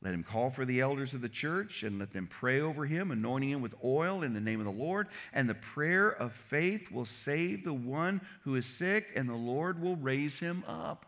Let 0.00 0.14
him 0.14 0.22
call 0.22 0.50
for 0.50 0.64
the 0.64 0.80
elders 0.80 1.14
of 1.14 1.20
the 1.20 1.28
church 1.28 1.82
and 1.82 1.98
let 1.98 2.12
them 2.12 2.28
pray 2.28 2.60
over 2.60 2.86
him, 2.86 3.10
anointing 3.10 3.50
him 3.50 3.60
with 3.60 3.74
oil 3.82 4.22
in 4.22 4.34
the 4.34 4.40
name 4.40 4.60
of 4.60 4.66
the 4.66 4.70
Lord. 4.70 5.08
And 5.32 5.48
the 5.48 5.54
prayer 5.54 6.10
of 6.10 6.32
faith 6.32 6.92
will 6.92 7.04
save 7.04 7.64
the 7.64 7.74
one 7.74 8.20
who 8.42 8.54
is 8.54 8.66
sick, 8.66 9.08
and 9.16 9.28
the 9.28 9.34
Lord 9.34 9.82
will 9.82 9.96
raise 9.96 10.38
him 10.38 10.62
up. 10.68 11.06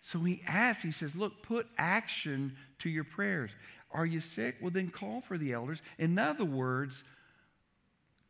So 0.00 0.18
he 0.20 0.40
asks, 0.46 0.82
he 0.82 0.92
says, 0.92 1.14
Look, 1.14 1.42
put 1.42 1.66
action 1.76 2.56
to 2.78 2.88
your 2.88 3.04
prayers. 3.04 3.50
Are 3.90 4.06
you 4.06 4.22
sick? 4.22 4.56
Well, 4.62 4.70
then 4.70 4.88
call 4.88 5.20
for 5.20 5.36
the 5.36 5.52
elders. 5.52 5.82
In 5.98 6.18
other 6.18 6.46
words, 6.46 7.02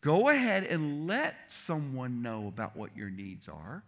Go 0.02 0.28
ahead 0.28 0.64
and 0.64 1.06
let 1.06 1.36
someone 1.48 2.22
know 2.22 2.48
about 2.48 2.76
what 2.76 2.96
your 2.96 3.08
needs 3.08 3.48
are. 3.48 3.84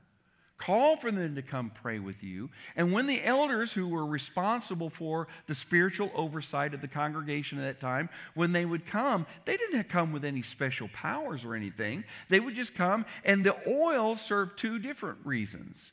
Call 0.57 0.97
for 0.97 1.11
them 1.11 1.35
to 1.35 1.43
come 1.43 1.73
pray 1.83 1.99
with 1.99 2.23
you. 2.23 2.49
And 2.77 2.93
when 2.93 3.07
the 3.07 3.23
elders 3.23 3.73
who 3.73 3.89
were 3.89 4.07
responsible 4.07 4.89
for 4.89 5.27
the 5.49 5.55
spiritual 5.55 6.13
oversight 6.15 6.73
of 6.73 6.81
the 6.81 6.89
congregation 6.89 7.59
at 7.59 7.63
that 7.63 7.81
time, 7.81 8.09
when 8.35 8.53
they 8.53 8.65
would 8.65 8.87
come, 8.87 9.27
they 9.45 9.57
didn't 9.57 9.89
come 9.89 10.13
with 10.13 10.25
any 10.25 10.43
special 10.43 10.89
powers 10.95 11.45
or 11.45 11.57
anything. 11.57 12.05
They 12.29 12.39
would 12.39 12.55
just 12.55 12.77
come, 12.77 13.05
and 13.25 13.45
the 13.45 13.57
oil 13.69 14.15
served 14.15 14.57
two 14.57 14.79
different 14.79 15.19
reasons. 15.25 15.91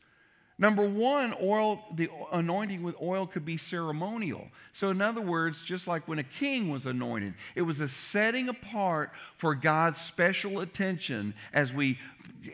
Number 0.61 0.87
one, 0.87 1.33
oil, 1.41 1.83
the 1.91 2.07
anointing 2.31 2.83
with 2.83 2.93
oil 3.01 3.25
could 3.25 3.43
be 3.43 3.57
ceremonial. 3.57 4.47
So, 4.73 4.91
in 4.91 5.01
other 5.01 5.19
words, 5.19 5.65
just 5.65 5.87
like 5.87 6.07
when 6.07 6.19
a 6.19 6.23
king 6.23 6.69
was 6.69 6.85
anointed, 6.85 7.33
it 7.55 7.63
was 7.63 7.79
a 7.79 7.87
setting 7.87 8.47
apart 8.47 9.09
for 9.37 9.55
God's 9.55 9.99
special 9.99 10.59
attention 10.59 11.33
as 11.51 11.73
we 11.73 11.97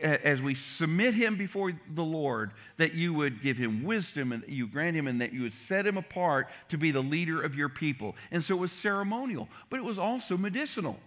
as 0.02 0.42
we 0.42 0.54
submit 0.54 1.14
him 1.14 1.36
before 1.36 1.72
the 1.94 2.04
Lord, 2.04 2.52
that 2.76 2.94
you 2.94 3.14
would 3.14 3.42
give 3.42 3.56
him 3.56 3.84
wisdom 3.84 4.32
and 4.32 4.42
that 4.42 4.50
you 4.50 4.66
grant 4.66 4.96
him 4.96 5.06
and 5.06 5.20
that 5.20 5.32
you 5.32 5.42
would 5.42 5.54
set 5.54 5.86
him 5.86 5.96
apart 5.96 6.48
to 6.68 6.76
be 6.76 6.90
the 6.90 7.02
leader 7.02 7.42
of 7.42 7.54
your 7.54 7.70
people. 7.70 8.14
And 8.30 8.44
so 8.44 8.54
it 8.54 8.58
was 8.58 8.72
ceremonial, 8.72 9.48
but 9.70 9.78
it 9.78 9.84
was 9.84 9.98
also 9.98 10.36
medicinal. 10.36 10.98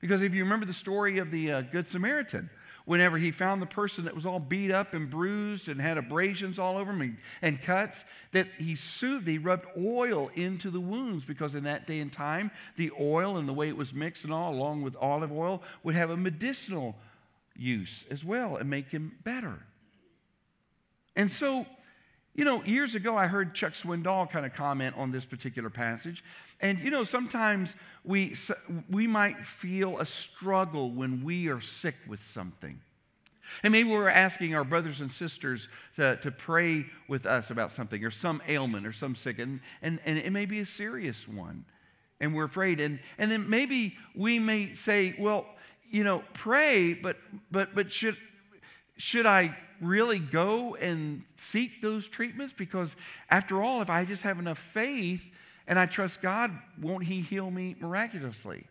Because 0.00 0.22
if 0.22 0.34
you 0.34 0.42
remember 0.42 0.64
the 0.64 0.72
story 0.72 1.18
of 1.18 1.30
the 1.30 1.52
uh, 1.52 1.60
Good 1.62 1.86
Samaritan, 1.86 2.48
whenever 2.84 3.16
he 3.16 3.30
found 3.30 3.62
the 3.62 3.66
person 3.66 4.04
that 4.04 4.14
was 4.14 4.26
all 4.26 4.38
beat 4.38 4.70
up 4.70 4.92
and 4.92 5.08
bruised 5.08 5.68
and 5.68 5.80
had 5.80 5.96
abrasions 5.96 6.58
all 6.58 6.76
over 6.76 6.92
him 6.92 7.00
and, 7.00 7.16
and 7.40 7.62
cuts, 7.62 8.04
that 8.32 8.46
he 8.58 8.76
soothed, 8.76 9.26
he 9.26 9.38
rubbed 9.38 9.66
oil 9.78 10.30
into 10.34 10.70
the 10.70 10.80
wounds 10.80 11.24
because 11.24 11.54
in 11.54 11.64
that 11.64 11.86
day 11.86 12.00
and 12.00 12.12
time, 12.12 12.50
the 12.76 12.90
oil 13.00 13.36
and 13.38 13.48
the 13.48 13.52
way 13.52 13.68
it 13.68 13.76
was 13.76 13.94
mixed 13.94 14.24
and 14.24 14.32
all, 14.32 14.52
along 14.52 14.82
with 14.82 14.94
olive 14.96 15.32
oil, 15.32 15.62
would 15.82 15.94
have 15.94 16.10
a 16.10 16.16
medicinal 16.16 16.94
use 17.56 18.04
as 18.10 18.24
well 18.24 18.56
and 18.56 18.68
make 18.68 18.90
him 18.90 19.12
better. 19.24 19.58
And 21.16 21.30
so, 21.30 21.66
you 22.34 22.44
know, 22.44 22.62
years 22.64 22.94
ago 22.94 23.16
I 23.16 23.26
heard 23.26 23.54
Chuck 23.54 23.74
Swindoll 23.74 24.30
kind 24.30 24.44
of 24.44 24.54
comment 24.54 24.96
on 24.98 25.12
this 25.12 25.24
particular 25.24 25.70
passage. 25.70 26.24
And, 26.60 26.78
you 26.80 26.90
know, 26.90 27.04
sometimes 27.04 27.74
we, 28.04 28.34
we 28.90 29.06
might 29.06 29.46
feel 29.46 29.98
a 29.98 30.06
struggle 30.06 30.90
when 30.90 31.22
we 31.24 31.48
are 31.48 31.60
sick 31.60 31.94
with 32.08 32.22
something. 32.22 32.80
And 33.62 33.72
maybe 33.72 33.90
we're 33.90 34.08
asking 34.08 34.54
our 34.54 34.64
brothers 34.64 35.00
and 35.00 35.12
sisters 35.12 35.68
to, 35.96 36.16
to 36.16 36.30
pray 36.30 36.86
with 37.08 37.26
us 37.26 37.50
about 37.50 37.72
something 37.72 38.02
or 38.04 38.10
some 38.10 38.42
ailment 38.48 38.86
or 38.86 38.92
some 38.92 39.14
sick, 39.14 39.38
and, 39.38 39.60
and, 39.82 40.00
and 40.04 40.18
it 40.18 40.32
may 40.32 40.46
be 40.46 40.60
a 40.60 40.66
serious 40.66 41.28
one. 41.28 41.64
And 42.20 42.34
we're 42.34 42.44
afraid. 42.44 42.80
And, 42.80 43.00
and 43.18 43.30
then 43.30 43.48
maybe 43.48 43.96
we 44.14 44.38
may 44.38 44.72
say, 44.74 45.14
well, 45.18 45.46
you 45.90 46.04
know, 46.04 46.24
pray, 46.32 46.94
but, 46.94 47.16
but, 47.50 47.74
but 47.74 47.92
should, 47.92 48.16
should 48.96 49.26
I 49.26 49.56
really 49.80 50.18
go 50.18 50.76
and 50.76 51.24
seek 51.36 51.82
those 51.82 52.08
treatments? 52.08 52.54
Because 52.56 52.96
after 53.30 53.62
all, 53.62 53.82
if 53.82 53.90
I 53.90 54.04
just 54.04 54.22
have 54.22 54.38
enough 54.38 54.58
faith, 54.58 55.22
and 55.66 55.78
I 55.78 55.86
trust 55.86 56.20
God, 56.20 56.50
won't 56.80 57.04
He 57.04 57.20
heal 57.20 57.50
me 57.50 57.76
miraculously? 57.80 58.66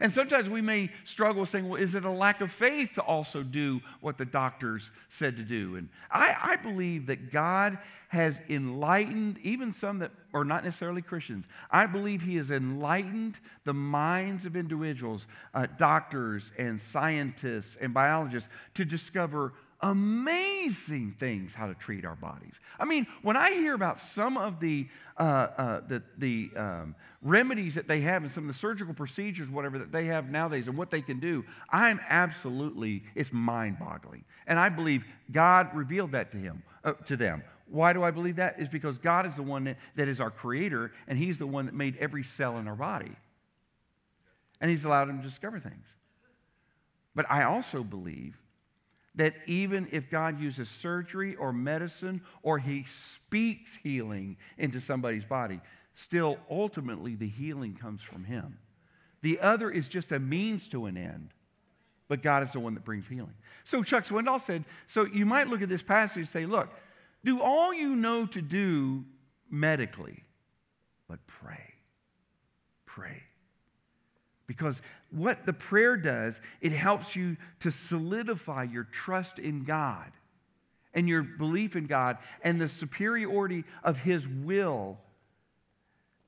And 0.00 0.12
sometimes 0.12 0.48
we 0.48 0.62
may 0.62 0.90
struggle 1.04 1.44
saying, 1.44 1.68
well, 1.68 1.80
is 1.80 1.94
it 1.94 2.04
a 2.04 2.10
lack 2.10 2.40
of 2.40 2.50
faith 2.50 2.94
to 2.94 3.02
also 3.02 3.42
do 3.42 3.80
what 4.00 4.16
the 4.16 4.24
doctors 4.24 4.88
said 5.10 5.36
to 5.36 5.42
do? 5.42 5.76
And 5.76 5.90
I, 6.10 6.36
I 6.42 6.56
believe 6.56 7.06
that 7.06 7.30
God 7.30 7.78
has 8.08 8.40
enlightened 8.48 9.38
even 9.42 9.72
some 9.72 9.98
that 9.98 10.10
are 10.32 10.44
not 10.44 10.64
necessarily 10.64 11.02
Christians. 11.02 11.46
I 11.70 11.86
believe 11.86 12.22
He 12.22 12.36
has 12.36 12.50
enlightened 12.50 13.38
the 13.64 13.74
minds 13.74 14.46
of 14.46 14.56
individuals, 14.56 15.26
uh, 15.54 15.66
doctors 15.76 16.50
and 16.58 16.80
scientists 16.80 17.76
and 17.76 17.92
biologists, 17.92 18.48
to 18.74 18.84
discover 18.84 19.52
amazing 19.82 21.16
things 21.18 21.54
how 21.54 21.66
to 21.66 21.74
treat 21.74 22.04
our 22.04 22.16
bodies. 22.16 22.60
I 22.78 22.84
mean, 22.84 23.06
when 23.22 23.36
I 23.36 23.50
hear 23.52 23.74
about 23.74 23.98
some 23.98 24.36
of 24.36 24.60
the, 24.60 24.88
uh, 25.16 25.22
uh, 25.22 25.80
the, 25.86 26.02
the 26.18 26.50
um, 26.56 26.94
remedies 27.22 27.74
that 27.74 27.88
they 27.88 28.00
have 28.00 28.22
and 28.22 28.30
some 28.30 28.44
of 28.44 28.48
the 28.48 28.58
surgical 28.58 28.94
procedures, 28.94 29.50
whatever 29.50 29.78
that 29.78 29.92
they 29.92 30.06
have 30.06 30.30
nowadays 30.30 30.66
and 30.68 30.76
what 30.76 30.90
they 30.90 31.02
can 31.02 31.20
do, 31.20 31.44
I'm 31.70 32.00
absolutely, 32.08 33.02
it's 33.14 33.32
mind 33.32 33.78
boggling. 33.78 34.24
And 34.46 34.58
I 34.58 34.68
believe 34.68 35.04
God 35.30 35.74
revealed 35.74 36.12
that 36.12 36.32
to, 36.32 36.38
him, 36.38 36.62
uh, 36.84 36.92
to 37.06 37.16
them. 37.16 37.42
Why 37.70 37.92
do 37.92 38.02
I 38.02 38.10
believe 38.10 38.36
that? 38.36 38.60
Is 38.60 38.68
because 38.68 38.98
God 38.98 39.26
is 39.26 39.36
the 39.36 39.42
one 39.42 39.64
that, 39.64 39.76
that 39.94 40.08
is 40.08 40.20
our 40.20 40.30
creator 40.30 40.92
and 41.06 41.16
He's 41.16 41.38
the 41.38 41.46
one 41.46 41.66
that 41.66 41.74
made 41.74 41.96
every 41.98 42.24
cell 42.24 42.58
in 42.58 42.66
our 42.66 42.74
body. 42.74 43.12
And 44.60 44.70
He's 44.70 44.84
allowed 44.84 45.08
him 45.08 45.22
to 45.22 45.28
discover 45.28 45.60
things. 45.60 45.94
But 47.14 47.30
I 47.30 47.44
also 47.44 47.84
believe 47.84 48.39
that 49.20 49.34
even 49.44 49.86
if 49.92 50.08
God 50.08 50.40
uses 50.40 50.70
surgery 50.70 51.36
or 51.36 51.52
medicine 51.52 52.22
or 52.42 52.58
he 52.58 52.84
speaks 52.84 53.76
healing 53.76 54.38
into 54.56 54.80
somebody's 54.80 55.26
body, 55.26 55.60
still 55.92 56.38
ultimately 56.50 57.16
the 57.16 57.28
healing 57.28 57.74
comes 57.74 58.00
from 58.00 58.24
him. 58.24 58.56
The 59.20 59.38
other 59.40 59.70
is 59.70 59.90
just 59.90 60.10
a 60.10 60.18
means 60.18 60.68
to 60.68 60.86
an 60.86 60.96
end, 60.96 61.34
but 62.08 62.22
God 62.22 62.42
is 62.44 62.52
the 62.52 62.60
one 62.60 62.72
that 62.72 62.84
brings 62.86 63.06
healing. 63.06 63.34
So 63.64 63.82
Chuck 63.82 64.04
Swindoll 64.04 64.40
said, 64.40 64.64
so 64.86 65.04
you 65.04 65.26
might 65.26 65.48
look 65.48 65.60
at 65.60 65.68
this 65.68 65.82
passage 65.82 66.16
and 66.16 66.28
say, 66.28 66.46
look, 66.46 66.70
do 67.22 67.42
all 67.42 67.74
you 67.74 67.96
know 67.96 68.24
to 68.24 68.40
do 68.40 69.04
medically, 69.50 70.24
but 71.08 71.18
pray. 71.26 71.74
Pray. 72.86 73.22
Because 74.50 74.82
what 75.12 75.46
the 75.46 75.52
prayer 75.52 75.96
does, 75.96 76.40
it 76.60 76.72
helps 76.72 77.14
you 77.14 77.36
to 77.60 77.70
solidify 77.70 78.64
your 78.64 78.82
trust 78.82 79.38
in 79.38 79.62
God 79.62 80.10
and 80.92 81.08
your 81.08 81.22
belief 81.22 81.76
in 81.76 81.86
God 81.86 82.18
and 82.42 82.60
the 82.60 82.68
superiority 82.68 83.62
of 83.84 83.98
His 83.98 84.26
will. 84.26 84.98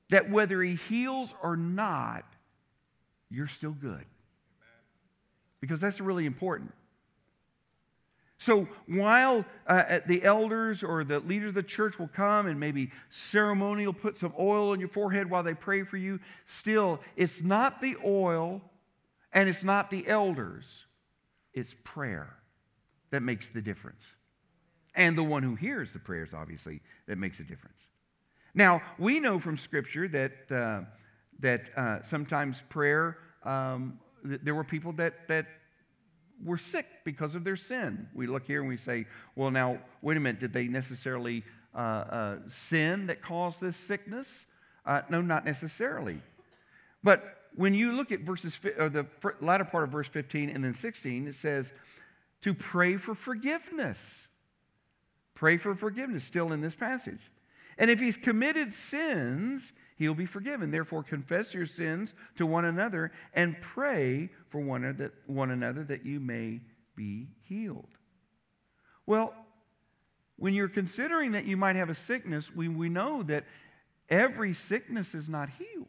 That 0.09 0.29
whether 0.29 0.61
He 0.61 0.75
heals 0.75 1.35
or 1.43 1.57
not, 1.57 2.23
you're 3.29 3.47
still 3.47 3.73
good. 3.73 4.05
Because 5.59 5.81
that's 5.81 5.99
really 5.99 6.25
important. 6.25 6.71
So 8.43 8.67
while 8.87 9.45
uh, 9.67 9.99
the 10.05 10.21
elders 10.25 10.83
or 10.83 11.05
the 11.05 11.21
leaders 11.21 11.49
of 11.49 11.53
the 11.53 11.63
church 11.63 11.97
will 11.97 12.09
come 12.09 12.45
and 12.45 12.59
maybe 12.59 12.91
ceremonial 13.09 13.93
put 13.93 14.17
some 14.17 14.33
oil 14.37 14.71
on 14.71 14.81
your 14.81 14.89
forehead 14.89 15.29
while 15.29 15.43
they 15.43 15.53
pray 15.53 15.83
for 15.83 15.95
you, 15.95 16.19
still, 16.45 16.99
it's 17.15 17.41
not 17.41 17.79
the 17.79 17.95
oil 18.03 18.61
and 19.31 19.47
it's 19.47 19.63
not 19.63 19.89
the 19.89 20.05
elders, 20.09 20.83
it's 21.53 21.73
prayer 21.85 22.35
that 23.11 23.21
makes 23.21 23.47
the 23.47 23.61
difference. 23.61 24.17
And 24.93 25.17
the 25.17 25.23
one 25.23 25.41
who 25.41 25.55
hears 25.55 25.93
the 25.93 25.99
prayers, 25.99 26.33
obviously, 26.33 26.81
that 27.07 27.17
makes 27.17 27.39
a 27.39 27.43
difference. 27.43 27.87
Now, 28.53 28.81
we 28.99 29.21
know 29.21 29.39
from 29.39 29.55
Scripture 29.55 30.09
that, 30.09 30.51
uh, 30.51 30.81
that 31.39 31.69
uh, 31.77 32.01
sometimes 32.01 32.61
prayer, 32.67 33.19
um, 33.45 34.01
th- 34.27 34.41
there 34.43 34.53
were 34.53 34.65
people 34.65 34.91
that, 34.93 35.29
that 35.29 35.45
were 36.43 36.57
sick 36.57 36.85
because 37.03 37.35
of 37.35 37.43
their 37.43 37.55
sin. 37.55 38.07
We 38.13 38.27
look 38.27 38.45
here 38.45 38.59
and 38.59 38.69
we 38.69 38.77
say, 38.77 39.05
well, 39.35 39.51
now, 39.51 39.79
wait 40.01 40.17
a 40.17 40.19
minute, 40.19 40.39
did 40.39 40.53
they 40.53 40.67
necessarily 40.67 41.43
uh, 41.75 41.77
uh, 41.77 42.37
sin 42.49 43.07
that 43.07 43.21
caused 43.21 43.61
this 43.61 43.77
sickness? 43.77 44.45
Uh, 44.85 45.01
no, 45.09 45.21
not 45.21 45.45
necessarily. 45.45 46.19
But 47.03 47.23
when 47.55 47.73
you 47.73 47.93
look 47.93 48.11
at 48.11 48.21
verses, 48.21 48.59
or 48.77 48.89
the 48.89 49.05
latter 49.41 49.65
part 49.65 49.83
of 49.83 49.89
verse 49.91 50.07
15 50.07 50.49
and 50.49 50.63
then 50.63 50.73
16, 50.73 51.27
it 51.27 51.35
says 51.35 51.73
to 52.41 52.53
pray 52.53 52.97
for 52.97 53.15
forgiveness. 53.15 54.27
Pray 55.35 55.57
for 55.57 55.75
forgiveness, 55.75 56.23
still 56.23 56.51
in 56.51 56.61
this 56.61 56.75
passage. 56.75 57.31
And 57.77 57.89
if 57.89 57.99
he's 57.99 58.17
committed 58.17 58.71
sins, 58.71 59.71
he'll 59.97 60.15
be 60.15 60.25
forgiven. 60.25 60.71
Therefore, 60.71 61.03
confess 61.03 61.53
your 61.53 61.65
sins 61.65 62.13
to 62.35 62.45
one 62.45 62.65
another 62.65 63.11
and 63.33 63.59
pray 63.61 64.29
for 64.49 64.61
one 64.61 64.83
another, 64.83 65.13
one 65.25 65.51
another 65.51 65.83
that 65.85 66.05
you 66.05 66.19
may 66.19 66.61
be 66.95 67.27
healed. 67.41 67.89
Well, 69.05 69.33
when 70.37 70.53
you're 70.53 70.67
considering 70.67 71.33
that 71.33 71.45
you 71.45 71.57
might 71.57 71.75
have 71.75 71.89
a 71.89 71.95
sickness, 71.95 72.53
we, 72.53 72.67
we 72.67 72.89
know 72.89 73.23
that 73.23 73.45
every 74.09 74.53
sickness 74.53 75.13
is 75.13 75.29
not 75.29 75.49
healed. 75.49 75.87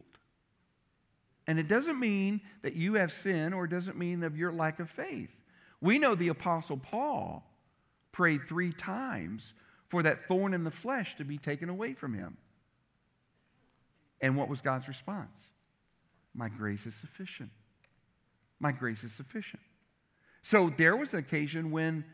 And 1.46 1.58
it 1.58 1.68
doesn't 1.68 1.98
mean 1.98 2.40
that 2.62 2.74
you 2.74 2.94
have 2.94 3.12
sin 3.12 3.52
or 3.52 3.64
it 3.64 3.70
doesn't 3.70 3.98
mean 3.98 4.22
of 4.22 4.36
your 4.36 4.52
lack 4.52 4.80
of 4.80 4.90
faith. 4.90 5.34
We 5.80 5.98
know 5.98 6.14
the 6.14 6.28
Apostle 6.28 6.78
Paul 6.78 7.44
prayed 8.12 8.46
three 8.46 8.72
times 8.72 9.52
for 9.88 10.02
that 10.02 10.26
thorn 10.26 10.54
in 10.54 10.64
the 10.64 10.70
flesh 10.70 11.16
to 11.16 11.24
be 11.24 11.36
taken 11.36 11.68
away 11.68 11.92
from 11.92 12.14
him. 12.14 12.38
And 14.24 14.36
what 14.36 14.48
was 14.48 14.62
God's 14.62 14.88
response? 14.88 15.48
My 16.34 16.48
grace 16.48 16.86
is 16.86 16.94
sufficient. 16.94 17.50
My 18.58 18.72
grace 18.72 19.04
is 19.04 19.12
sufficient. 19.12 19.60
So 20.40 20.72
there 20.78 20.96
was 20.96 21.12
an 21.12 21.18
occasion 21.18 21.70
when 21.70 22.06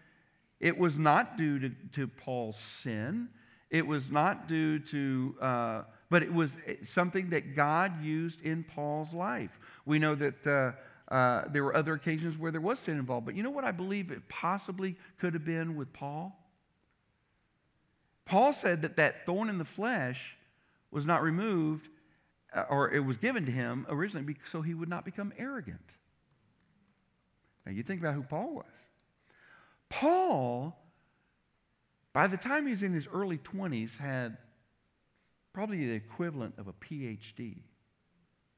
it 0.59 0.77
was 0.77 0.99
not 0.99 1.39
due 1.39 1.61
to, 1.61 1.71
to 1.93 2.09
Paul's 2.09 2.59
sin. 2.59 3.29
It 3.71 3.87
was 3.87 4.11
not 4.11 4.49
due 4.49 4.81
to, 4.81 5.37
uh, 5.41 5.83
but 6.11 6.25
it 6.25 6.35
was 6.35 6.57
something 6.83 7.31
that 7.31 7.55
God 7.55 8.03
used 8.03 8.43
in 8.43 8.65
Paul's 8.65 9.15
life. 9.15 9.61
We 9.87 10.01
know 10.01 10.17
that 10.17 10.45
uh, 10.45 11.15
uh, 11.15 11.45
there 11.53 11.63
were 11.63 11.77
other 11.77 11.93
occasions 11.93 12.37
where 12.37 12.51
there 12.51 12.61
was 12.61 12.81
sin 12.81 12.99
involved, 12.99 13.25
but 13.25 13.37
you 13.37 13.45
know 13.45 13.51
what 13.51 13.63
I 13.63 13.71
believe 13.71 14.11
it 14.11 14.29
possibly 14.29 14.97
could 15.21 15.33
have 15.35 15.45
been 15.45 15.77
with 15.77 15.93
Paul? 15.93 16.37
Paul 18.25 18.53
said 18.53 18.83
that 18.83 18.97
that 18.97 19.27
thorn 19.27 19.49
in 19.49 19.59
the 19.59 19.65
flesh 19.65 20.37
was 20.91 21.07
not 21.07 21.23
removed, 21.23 21.89
Uh, 22.53 22.65
or 22.69 22.91
it 22.93 23.05
was 23.05 23.17
given 23.17 23.47
to 23.47 23.53
him 23.53 23.87
originally 23.89 24.37
so 24.45 24.63
he 24.63 24.75
would 24.75 24.89
not 24.89 25.05
become 25.05 25.33
arrogant. 25.39 25.95
Now, 27.65 27.73
you 27.73 27.83
think 27.83 28.01
about 28.01 28.15
who 28.15 28.23
Paul 28.23 28.55
was. 28.55 28.65
Paul, 29.89 30.77
by 32.13 32.27
the 32.27 32.37
time 32.37 32.65
he 32.65 32.71
was 32.71 32.83
in 32.83 32.93
his 32.93 33.07
early 33.13 33.39
20s, 33.39 33.99
had 33.99 34.37
probably 35.53 35.87
the 35.87 35.93
equivalent 35.93 36.55
of 36.59 36.69
a 36.69 36.73
PhD 36.73 37.59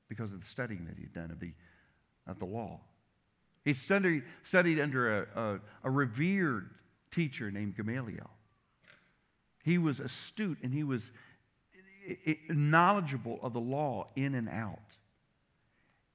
because 0.08 0.32
of 0.32 0.40
the 0.40 0.46
studying 0.46 0.86
that 0.86 0.98
he'd 0.98 1.12
done 1.12 1.30
of 1.30 1.40
the, 1.40 1.52
of 2.26 2.38
the 2.38 2.44
law. 2.44 2.80
He 3.64 3.74
studied, 3.74 4.24
studied 4.42 4.80
under 4.80 5.22
a, 5.22 5.40
a, 5.40 5.60
a 5.84 5.90
revered 5.90 6.70
teacher 7.10 7.50
named 7.50 7.76
Gamaliel. 7.76 8.30
He 9.64 9.78
was 9.78 10.00
astute 10.00 10.58
and 10.62 10.72
he 10.74 10.82
was 10.82 11.10
knowledgeable 12.48 13.38
of 13.42 13.52
the 13.52 13.60
law 13.60 14.08
in 14.16 14.34
and 14.34 14.48
out. 14.48 14.78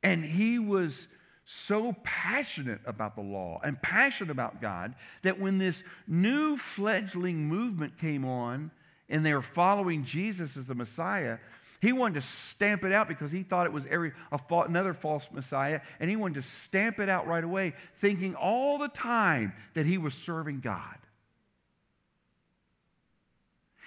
And 0.04 0.24
he 0.24 0.60
was 0.60 1.08
so 1.46 1.96
passionate 2.04 2.82
about 2.86 3.16
the 3.16 3.22
law 3.22 3.60
and 3.64 3.82
passionate 3.82 4.32
about 4.32 4.62
God 4.62 4.96
that 5.22 5.40
when 5.40 5.58
this 5.58 5.84
new 6.08 6.58
fledgling 6.58 7.48
movement 7.48 7.98
came 7.98 8.26
on 8.26 8.70
and 9.10 9.26
they 9.26 9.34
were 9.34 9.42
following 9.42 10.04
Jesus 10.04 10.58
as 10.58 10.68
the 10.68 10.76
Messiah, 10.76 11.38
he 11.82 11.94
wanted 11.94 12.16
to 12.16 12.22
stamp 12.22 12.84
it 12.84 12.92
out 12.92 13.08
because 13.08 13.32
he 13.32 13.44
thought 13.44 13.66
it 13.66 13.72
was 13.72 13.86
every, 13.86 14.12
another 14.52 14.94
false 14.94 15.30
Messiah, 15.32 15.82
and 16.00 16.10
he 16.10 16.16
wanted 16.16 16.36
to 16.36 16.42
stamp 16.42 17.00
it 17.00 17.08
out 17.08 17.28
right 17.28 17.44
away, 17.44 17.74
thinking 18.00 18.36
all 18.36 18.78
the 18.78 18.88
time 18.88 19.54
that 19.74 19.86
he 19.86 19.98
was 19.98 20.16
serving 20.16 20.60
God. 20.60 20.98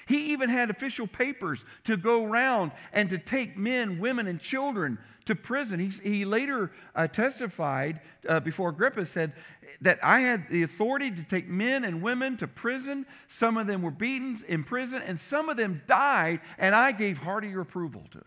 He 0.06 0.32
even 0.32 0.48
had 0.48 0.70
official 0.70 1.06
papers 1.06 1.64
to 1.84 1.96
go 1.96 2.24
around 2.24 2.72
and 2.92 3.08
to 3.10 3.18
take 3.18 3.56
men, 3.56 3.98
women, 3.98 4.26
and 4.26 4.40
children 4.40 4.98
to 5.26 5.34
prison. 5.34 5.78
He, 5.78 5.88
he 5.88 6.24
later 6.24 6.72
uh, 6.94 7.06
testified 7.06 8.00
uh, 8.28 8.40
before 8.40 8.70
Agrippa, 8.70 9.06
said 9.06 9.32
that 9.80 9.98
I 10.02 10.20
had 10.20 10.48
the 10.48 10.62
authority 10.62 11.10
to 11.10 11.22
take 11.22 11.48
men 11.48 11.84
and 11.84 12.02
women 12.02 12.36
to 12.38 12.48
prison. 12.48 13.06
Some 13.28 13.56
of 13.56 13.66
them 13.66 13.82
were 13.82 13.90
beaten 13.90 14.38
in 14.48 14.64
prison, 14.64 15.02
and 15.04 15.20
some 15.20 15.48
of 15.48 15.56
them 15.56 15.82
died, 15.86 16.40
and 16.58 16.74
I 16.74 16.92
gave 16.92 17.18
hearty 17.18 17.52
approval 17.52 18.04
to 18.10 18.18
it. 18.18 18.26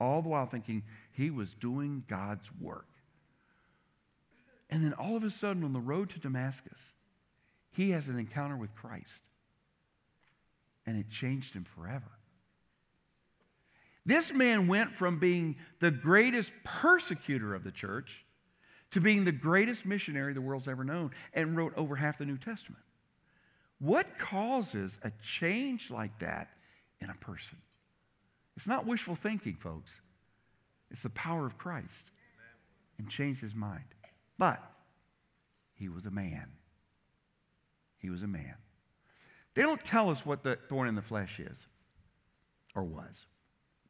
All 0.00 0.22
the 0.22 0.28
while 0.28 0.46
thinking 0.46 0.84
he 1.12 1.30
was 1.30 1.54
doing 1.54 2.04
God's 2.08 2.50
work. 2.60 2.86
And 4.70 4.84
then 4.84 4.92
all 4.92 5.16
of 5.16 5.24
a 5.24 5.30
sudden, 5.30 5.64
on 5.64 5.72
the 5.72 5.80
road 5.80 6.10
to 6.10 6.18
Damascus, 6.18 6.78
he 7.78 7.92
has 7.92 8.08
an 8.08 8.18
encounter 8.18 8.56
with 8.56 8.74
Christ 8.74 9.22
and 10.84 10.98
it 10.98 11.08
changed 11.08 11.54
him 11.54 11.62
forever. 11.62 12.10
This 14.04 14.32
man 14.32 14.66
went 14.66 14.96
from 14.96 15.20
being 15.20 15.54
the 15.78 15.92
greatest 15.92 16.50
persecutor 16.64 17.54
of 17.54 17.62
the 17.62 17.70
church 17.70 18.24
to 18.90 19.00
being 19.00 19.24
the 19.24 19.30
greatest 19.30 19.86
missionary 19.86 20.34
the 20.34 20.40
world's 20.40 20.66
ever 20.66 20.82
known 20.82 21.12
and 21.32 21.56
wrote 21.56 21.72
over 21.76 21.94
half 21.94 22.18
the 22.18 22.26
New 22.26 22.36
Testament. 22.36 22.82
What 23.78 24.18
causes 24.18 24.98
a 25.04 25.12
change 25.22 25.88
like 25.88 26.18
that 26.18 26.48
in 27.00 27.10
a 27.10 27.14
person? 27.14 27.58
It's 28.56 28.66
not 28.66 28.86
wishful 28.86 29.14
thinking, 29.14 29.54
folks. 29.54 30.00
It's 30.90 31.04
the 31.04 31.10
power 31.10 31.46
of 31.46 31.56
Christ 31.58 32.10
and 32.98 33.08
changed 33.08 33.40
his 33.40 33.54
mind. 33.54 33.84
But 34.36 34.60
he 35.74 35.88
was 35.88 36.06
a 36.06 36.10
man. 36.10 36.48
He 37.98 38.10
was 38.10 38.22
a 38.22 38.26
man. 38.26 38.54
They 39.54 39.62
don't 39.62 39.82
tell 39.82 40.10
us 40.10 40.24
what 40.24 40.42
the 40.42 40.56
thorn 40.68 40.88
in 40.88 40.94
the 40.94 41.02
flesh 41.02 41.40
is 41.40 41.66
or 42.74 42.84
was. 42.84 43.26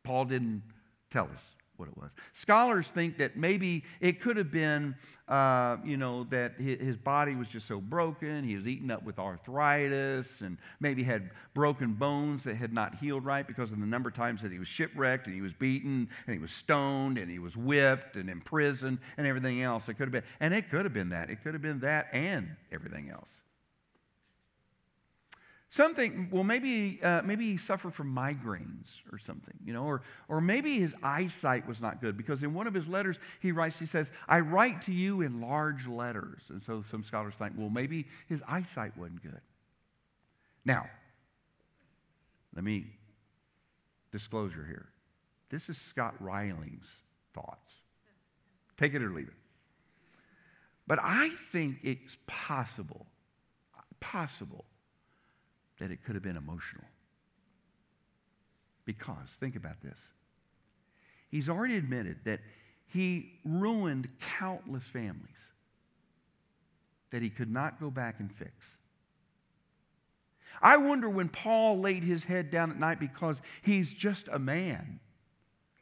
Paul 0.03 0.25
didn't 0.25 0.63
tell 1.11 1.29
us 1.33 1.55
what 1.77 1.89
it 1.89 1.97
was. 1.97 2.11
Scholars 2.33 2.91
think 2.91 3.19
that 3.19 3.37
maybe 3.37 3.85
it 4.01 4.21
could 4.21 4.37
have 4.37 4.51
been, 4.51 4.97
uh, 5.29 5.77
you 5.85 5.97
know, 5.97 6.25
that 6.25 6.55
his 6.59 6.97
body 6.97 7.37
was 7.37 7.47
just 7.49 7.69
so 7.69 7.81
broken. 7.81 8.43
He 8.43 8.57
was 8.57 8.67
eaten 8.67 8.91
up 8.91 9.05
with 9.05 9.19
arthritis 9.19 10.41
and 10.41 10.59
maybe 10.81 11.05
had 11.05 11.31
broken 11.55 11.93
bones 11.93 12.45
that 12.45 12.57
had 12.57 12.73
not 12.73 12.97
healed 12.97 13.25
right 13.25 13.47
because 13.47 13.71
of 13.71 13.79
the 13.79 13.87
number 13.87 14.09
of 14.09 14.15
times 14.15 14.43
that 14.43 14.51
he 14.51 14.59
was 14.59 14.69
shipwrecked 14.69 15.27
and 15.27 15.35
he 15.35 15.41
was 15.41 15.53
beaten 15.53 16.09
and 16.27 16.35
he 16.35 16.41
was 16.41 16.51
stoned 16.51 17.17
and 17.17 17.31
he 17.31 17.39
was 17.39 17.57
whipped 17.57 18.17
and 18.17 18.29
imprisoned 18.29 18.99
and 19.17 19.27
everything 19.27 19.63
else. 19.63 19.89
It 19.89 19.95
could 19.95 20.13
have 20.13 20.13
been, 20.13 20.25
and 20.41 20.53
it 20.53 20.71
could 20.71 20.85
have 20.85 20.95
been 20.95 21.11
that. 21.11 21.31
It 21.31 21.43
could 21.45 21.55
have 21.55 21.63
been 21.63 21.81
that 21.81 22.09
and 22.13 22.57
everything 22.73 23.11
else. 23.11 23.43
Something, 25.71 26.29
well, 26.31 26.45
maybe, 26.45 26.99
uh, 27.03 27.21
maybe 27.23 27.51
he 27.51 27.57
suffered 27.59 27.93
from 27.93 28.15
migraines 28.15 29.01
or 29.13 29.19
something, 29.19 29.55
you 29.63 29.75
know, 29.75 29.85
or, 29.85 30.01
or 30.27 30.41
maybe 30.41 30.79
his 30.79 30.95
eyesight 31.03 31.69
was 31.69 31.83
not 31.83 32.01
good 32.01 32.17
because 32.17 32.43
in 32.43 32.55
one 32.55 32.67
of 32.67 32.73
his 32.73 32.89
letters 32.89 33.19
he 33.41 33.53
writes, 33.53 33.79
he 33.79 33.85
says, 33.85 34.11
I 34.27 34.41
write 34.41 34.81
to 34.83 34.93
you 34.93 35.21
in 35.21 35.43
large 35.43 35.87
letters. 35.87 36.45
And 36.49 36.63
so 36.63 36.81
some 36.81 37.05
scholars 37.05 37.35
think, 37.35 37.53
well, 37.57 37.69
maybe 37.69 38.07
his 38.29 38.43
eyesight 38.49 38.97
wasn't 38.97 39.23
good. 39.23 39.41
Now, 40.65 40.89
let 42.55 42.65
me, 42.65 42.87
disclosure 44.11 44.65
here. 44.67 44.89
This 45.51 45.69
is 45.69 45.77
Scott 45.77 46.15
Riling's 46.19 47.03
thoughts. 47.35 47.75
Take 48.79 48.95
it 48.95 49.03
or 49.03 49.11
leave 49.11 49.29
it. 49.29 49.35
But 50.87 50.99
I 51.03 51.29
think 51.53 51.81
it's 51.83 52.17
possible, 52.27 53.07
possible, 54.01 54.65
that 55.79 55.91
it 55.91 56.05
could 56.05 56.15
have 56.15 56.23
been 56.23 56.37
emotional. 56.37 56.85
Because, 58.85 59.37
think 59.39 59.57
about 59.57 59.81
this. 59.83 60.01
He's 61.31 61.49
already 61.49 61.77
admitted 61.77 62.19
that 62.25 62.41
he 62.87 63.39
ruined 63.45 64.09
countless 64.39 64.89
families 64.89 65.53
that 67.11 67.23
he 67.23 67.31
could 67.31 67.51
not 67.51 67.81
go 67.81 67.91
back 67.91 68.21
and 68.21 68.33
fix. 68.33 68.79
I 70.61 70.79
wonder 70.79 71.09
when 71.09 71.29
Paul 71.29 71.81
laid 71.81 72.03
his 72.03 72.25
head 72.25 72.51
down 72.51 72.71
at 72.71 72.79
night 72.79 72.99
because 72.99 73.41
he's 73.63 73.93
just 73.93 74.29
a 74.29 74.39
man 74.39 75.01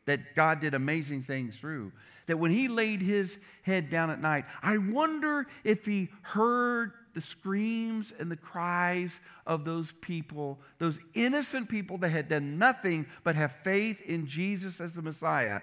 that 0.05 0.35
God 0.35 0.61
did 0.61 0.75
amazing 0.75 1.23
things 1.23 1.59
through. 1.59 1.93
That 2.27 2.39
when 2.39 2.51
he 2.51 2.69
laid 2.69 3.01
his 3.01 3.39
head 3.63 3.91
down 3.91 4.11
at 4.11 4.21
night, 4.21 4.45
I 4.63 4.79
wonder 4.79 5.47
if 5.65 5.87
he 5.87 6.11
heard 6.23 6.93
the 7.17 7.23
screams 7.23 8.13
and 8.21 8.31
the 8.31 8.37
cries 8.37 9.21
of 9.47 9.65
those 9.65 9.91
people, 10.03 10.61
those 10.77 11.01
innocent 11.15 11.67
people 11.67 11.97
that 11.97 12.11
had 12.11 12.29
done 12.29 12.59
nothing 12.59 13.07
but 13.25 13.35
have 13.35 13.53
faith 13.53 14.03
in 14.03 14.27
Jesus 14.27 14.83
as 14.83 14.93
the 14.93 15.01
Messiah. 15.01 15.63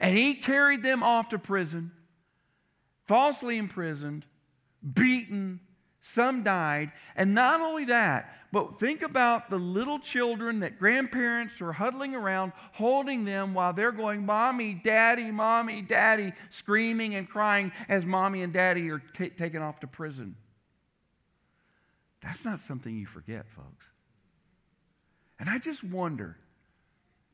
And 0.00 0.16
he 0.16 0.32
carried 0.32 0.82
them 0.82 1.02
off 1.02 1.28
to 1.28 1.38
prison, 1.38 1.92
falsely 3.04 3.58
imprisoned, 3.58 4.24
beaten, 4.94 5.60
some 6.02 6.42
died. 6.42 6.92
And 7.16 7.32
not 7.32 7.60
only 7.60 7.86
that, 7.86 8.36
but 8.50 8.78
think 8.78 9.02
about 9.02 9.48
the 9.48 9.56
little 9.56 9.98
children 9.98 10.60
that 10.60 10.78
grandparents 10.78 11.62
are 11.62 11.72
huddling 11.72 12.14
around, 12.14 12.52
holding 12.72 13.24
them 13.24 13.54
while 13.54 13.72
they're 13.72 13.92
going, 13.92 14.26
Mommy, 14.26 14.74
Daddy, 14.74 15.30
Mommy, 15.30 15.80
Daddy, 15.80 16.34
screaming 16.50 17.14
and 17.14 17.26
crying 17.28 17.72
as 17.88 18.04
Mommy 18.04 18.42
and 18.42 18.52
Daddy 18.52 18.90
are 18.90 18.98
t- 18.98 19.30
taken 19.30 19.62
off 19.62 19.80
to 19.80 19.86
prison. 19.86 20.36
That's 22.20 22.44
not 22.44 22.60
something 22.60 22.94
you 22.94 23.06
forget, 23.06 23.46
folks. 23.48 23.86
And 25.38 25.48
I 25.48 25.58
just 25.58 25.82
wonder 25.82 26.36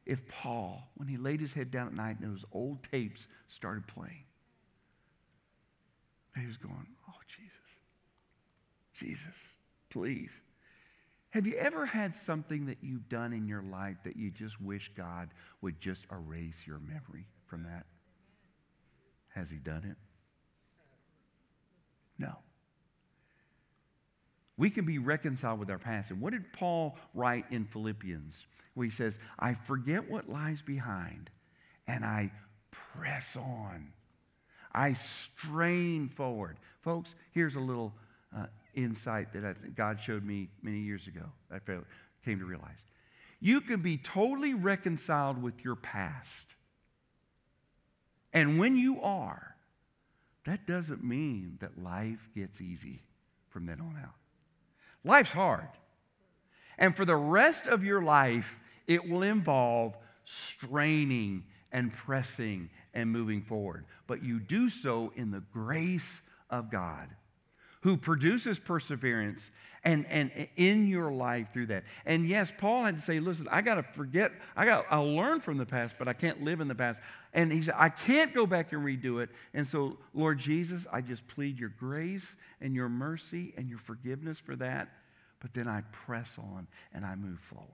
if 0.07 0.27
Paul, 0.29 0.89
when 0.97 1.09
he 1.09 1.17
laid 1.17 1.41
his 1.41 1.53
head 1.53 1.71
down 1.71 1.89
at 1.89 1.95
night 1.95 2.21
and 2.21 2.33
those 2.33 2.45
old 2.53 2.83
tapes 2.91 3.29
started 3.49 3.87
playing, 3.87 4.25
he 6.39 6.47
was 6.47 6.57
going, 6.57 6.87
Jesus, 8.99 9.35
please 9.91 10.43
have 11.31 11.47
you 11.47 11.55
ever 11.57 11.85
had 11.85 12.15
something 12.15 12.67
that 12.67 12.79
you've 12.81 13.09
done 13.09 13.33
in 13.33 13.47
your 13.47 13.63
life 13.63 13.97
that 14.05 14.17
you 14.17 14.31
just 14.31 14.61
wish 14.61 14.91
God 14.97 15.29
would 15.61 15.79
just 15.79 16.07
erase 16.11 16.65
your 16.67 16.79
memory 16.79 17.27
from 17.47 17.65
that? 17.65 17.85
Has 19.35 19.51
He 19.51 19.59
done 19.59 19.85
it? 19.85 19.97
No. 22.19 22.35
We 24.57 24.71
can 24.71 24.87
be 24.87 24.99
reconciled 24.99 25.61
with 25.61 25.71
our 25.71 25.79
past. 25.79 26.11
And 26.11 26.21
what 26.21 26.33
did 26.33 26.53
Paul 26.53 26.97
write 27.15 27.45
in 27.51 27.67
Philippians? 27.67 28.47
Where 28.75 28.87
he 28.87 28.91
says, 28.91 29.19
I 29.39 29.55
forget 29.55 30.11
what 30.11 30.29
lies 30.29 30.63
behind 30.63 31.31
and 31.87 32.05
I 32.05 32.33
press 32.71 33.37
on. 33.37 33.93
I 34.73 34.95
strain 34.95 36.09
forward. 36.09 36.59
Folks, 36.81 37.15
here's 37.33 37.55
a 37.55 37.61
little 37.61 37.95
uh, 38.37 38.47
insight 38.85 39.33
that 39.33 39.45
I, 39.45 39.55
God 39.75 40.01
showed 40.01 40.25
me 40.25 40.49
many 40.63 40.79
years 40.79 41.07
ago. 41.07 41.25
I 41.51 41.59
came 42.25 42.39
to 42.39 42.45
realize. 42.45 42.85
You 43.41 43.61
can 43.61 43.81
be 43.81 43.97
totally 43.97 44.55
reconciled 44.55 45.43
with 45.43 45.65
your 45.65 45.77
past. 45.77 46.55
And 48.33 48.59
when 48.59 48.77
you 48.77 49.01
are, 49.01 49.57
that 50.45 50.67
doesn't 50.67 51.05
mean 51.05 51.59
that 51.61 51.83
life 51.83 52.29
gets 52.35 52.61
easy 52.61 53.03
from 53.49 53.67
then 53.67 53.81
on 53.81 53.97
out. 54.03 54.15
Life's 55.05 55.33
hard. 55.33 55.69
And 56.79 56.97
for 56.97 57.05
the 57.05 57.17
rest 57.17 57.67
of 57.67 57.85
your 57.85 58.03
life, 58.03 58.59
it 58.87 59.09
will 59.09 59.23
involve 59.23 59.97
straining 60.25 61.45
and 61.73 61.93
pressing 61.93 62.71
and 62.95 63.11
moving 63.11 63.43
forward. 63.43 63.85
But 64.07 64.23
you 64.23 64.41
do 64.41 64.69
so 64.69 65.13
in 65.17 65.31
the 65.31 65.43
grace 65.53 66.23
of 66.51 66.71
God 66.71 67.09
who 67.83 67.97
produces 67.97 68.59
perseverance 68.59 69.51
and, 69.85 70.07
and 70.07 70.49
in 70.57 70.87
your 70.87 71.11
life 71.11 71.53
through 71.53 71.67
that. 71.67 71.85
And 72.05 72.29
yes, 72.29 72.53
Paul 72.57 72.85
had 72.85 72.97
to 72.97 73.01
say, 73.01 73.21
listen, 73.21 73.49
I 73.51 73.63
got 73.63 73.77
to 73.77 73.83
forget, 73.83 74.33
I 74.57 74.65
got 74.65 74.87
I'll 74.91 75.15
learn 75.15 75.41
from 75.41 75.59
the 75.59 75.67
past, 75.67 75.97
but 75.99 76.09
I 76.09 76.13
can't 76.13 76.43
live 76.43 76.61
in 76.61 76.69
the 76.69 76.75
past. 76.75 77.01
And 77.33 77.53
he 77.53 77.63
said, 77.63 77.75
I 77.77 77.89
can't 77.89 78.35
go 78.35 78.47
back 78.47 78.73
and 78.73 78.85
redo 78.85 79.23
it. 79.23 79.31
And 79.55 79.67
so, 79.67 79.99
Lord 80.15 80.39
Jesus, 80.39 80.87
I 80.93 81.01
just 81.01 81.27
plead 81.29 81.59
your 81.59 81.69
grace 81.69 82.37
and 82.61 82.75
your 82.75 82.89
mercy 82.89 83.55
and 83.57 83.69
your 83.69 83.79
forgiveness 83.79 84.39
for 84.39 84.57
that. 84.57 84.89
But 85.41 85.55
then 85.55 85.69
I 85.69 85.83
press 85.93 86.39
on 86.39 86.67
and 86.93 87.05
I 87.05 87.15
move 87.15 87.39
forward. 87.39 87.69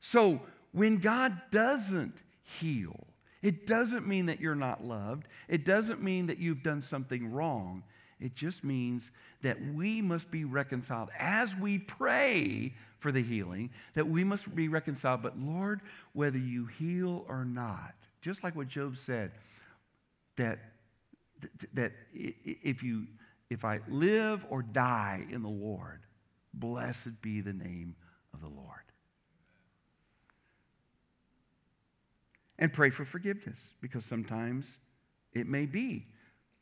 So 0.00 0.40
when 0.72 0.98
God 0.98 1.40
doesn't 1.50 2.22
heal, 2.42 3.06
it 3.46 3.64
doesn't 3.64 4.08
mean 4.08 4.26
that 4.26 4.40
you're 4.40 4.56
not 4.56 4.84
loved. 4.84 5.28
It 5.46 5.64
doesn't 5.64 6.02
mean 6.02 6.26
that 6.26 6.38
you've 6.38 6.64
done 6.64 6.82
something 6.82 7.30
wrong. 7.30 7.84
It 8.18 8.34
just 8.34 8.64
means 8.64 9.12
that 9.42 9.56
we 9.72 10.02
must 10.02 10.32
be 10.32 10.44
reconciled 10.44 11.10
as 11.16 11.54
we 11.54 11.78
pray 11.78 12.74
for 12.98 13.12
the 13.12 13.22
healing, 13.22 13.70
that 13.94 14.08
we 14.08 14.24
must 14.24 14.52
be 14.52 14.66
reconciled. 14.66 15.22
But 15.22 15.38
Lord, 15.38 15.82
whether 16.12 16.38
you 16.38 16.66
heal 16.66 17.24
or 17.28 17.44
not, 17.44 17.94
just 18.20 18.42
like 18.42 18.56
what 18.56 18.66
Job 18.66 18.96
said, 18.96 19.30
that, 20.34 20.58
that 21.74 21.92
if, 22.12 22.82
you, 22.82 23.06
if 23.48 23.64
I 23.64 23.78
live 23.88 24.44
or 24.50 24.62
die 24.62 25.24
in 25.30 25.42
the 25.42 25.48
Lord, 25.48 26.00
blessed 26.52 27.22
be 27.22 27.42
the 27.42 27.52
name 27.52 27.94
of 28.34 28.40
the 28.40 28.48
Lord. 28.48 28.85
And 32.58 32.72
pray 32.72 32.90
for 32.90 33.04
forgiveness 33.04 33.74
because 33.80 34.04
sometimes 34.04 34.78
it 35.32 35.46
may 35.46 35.66
be. 35.66 36.06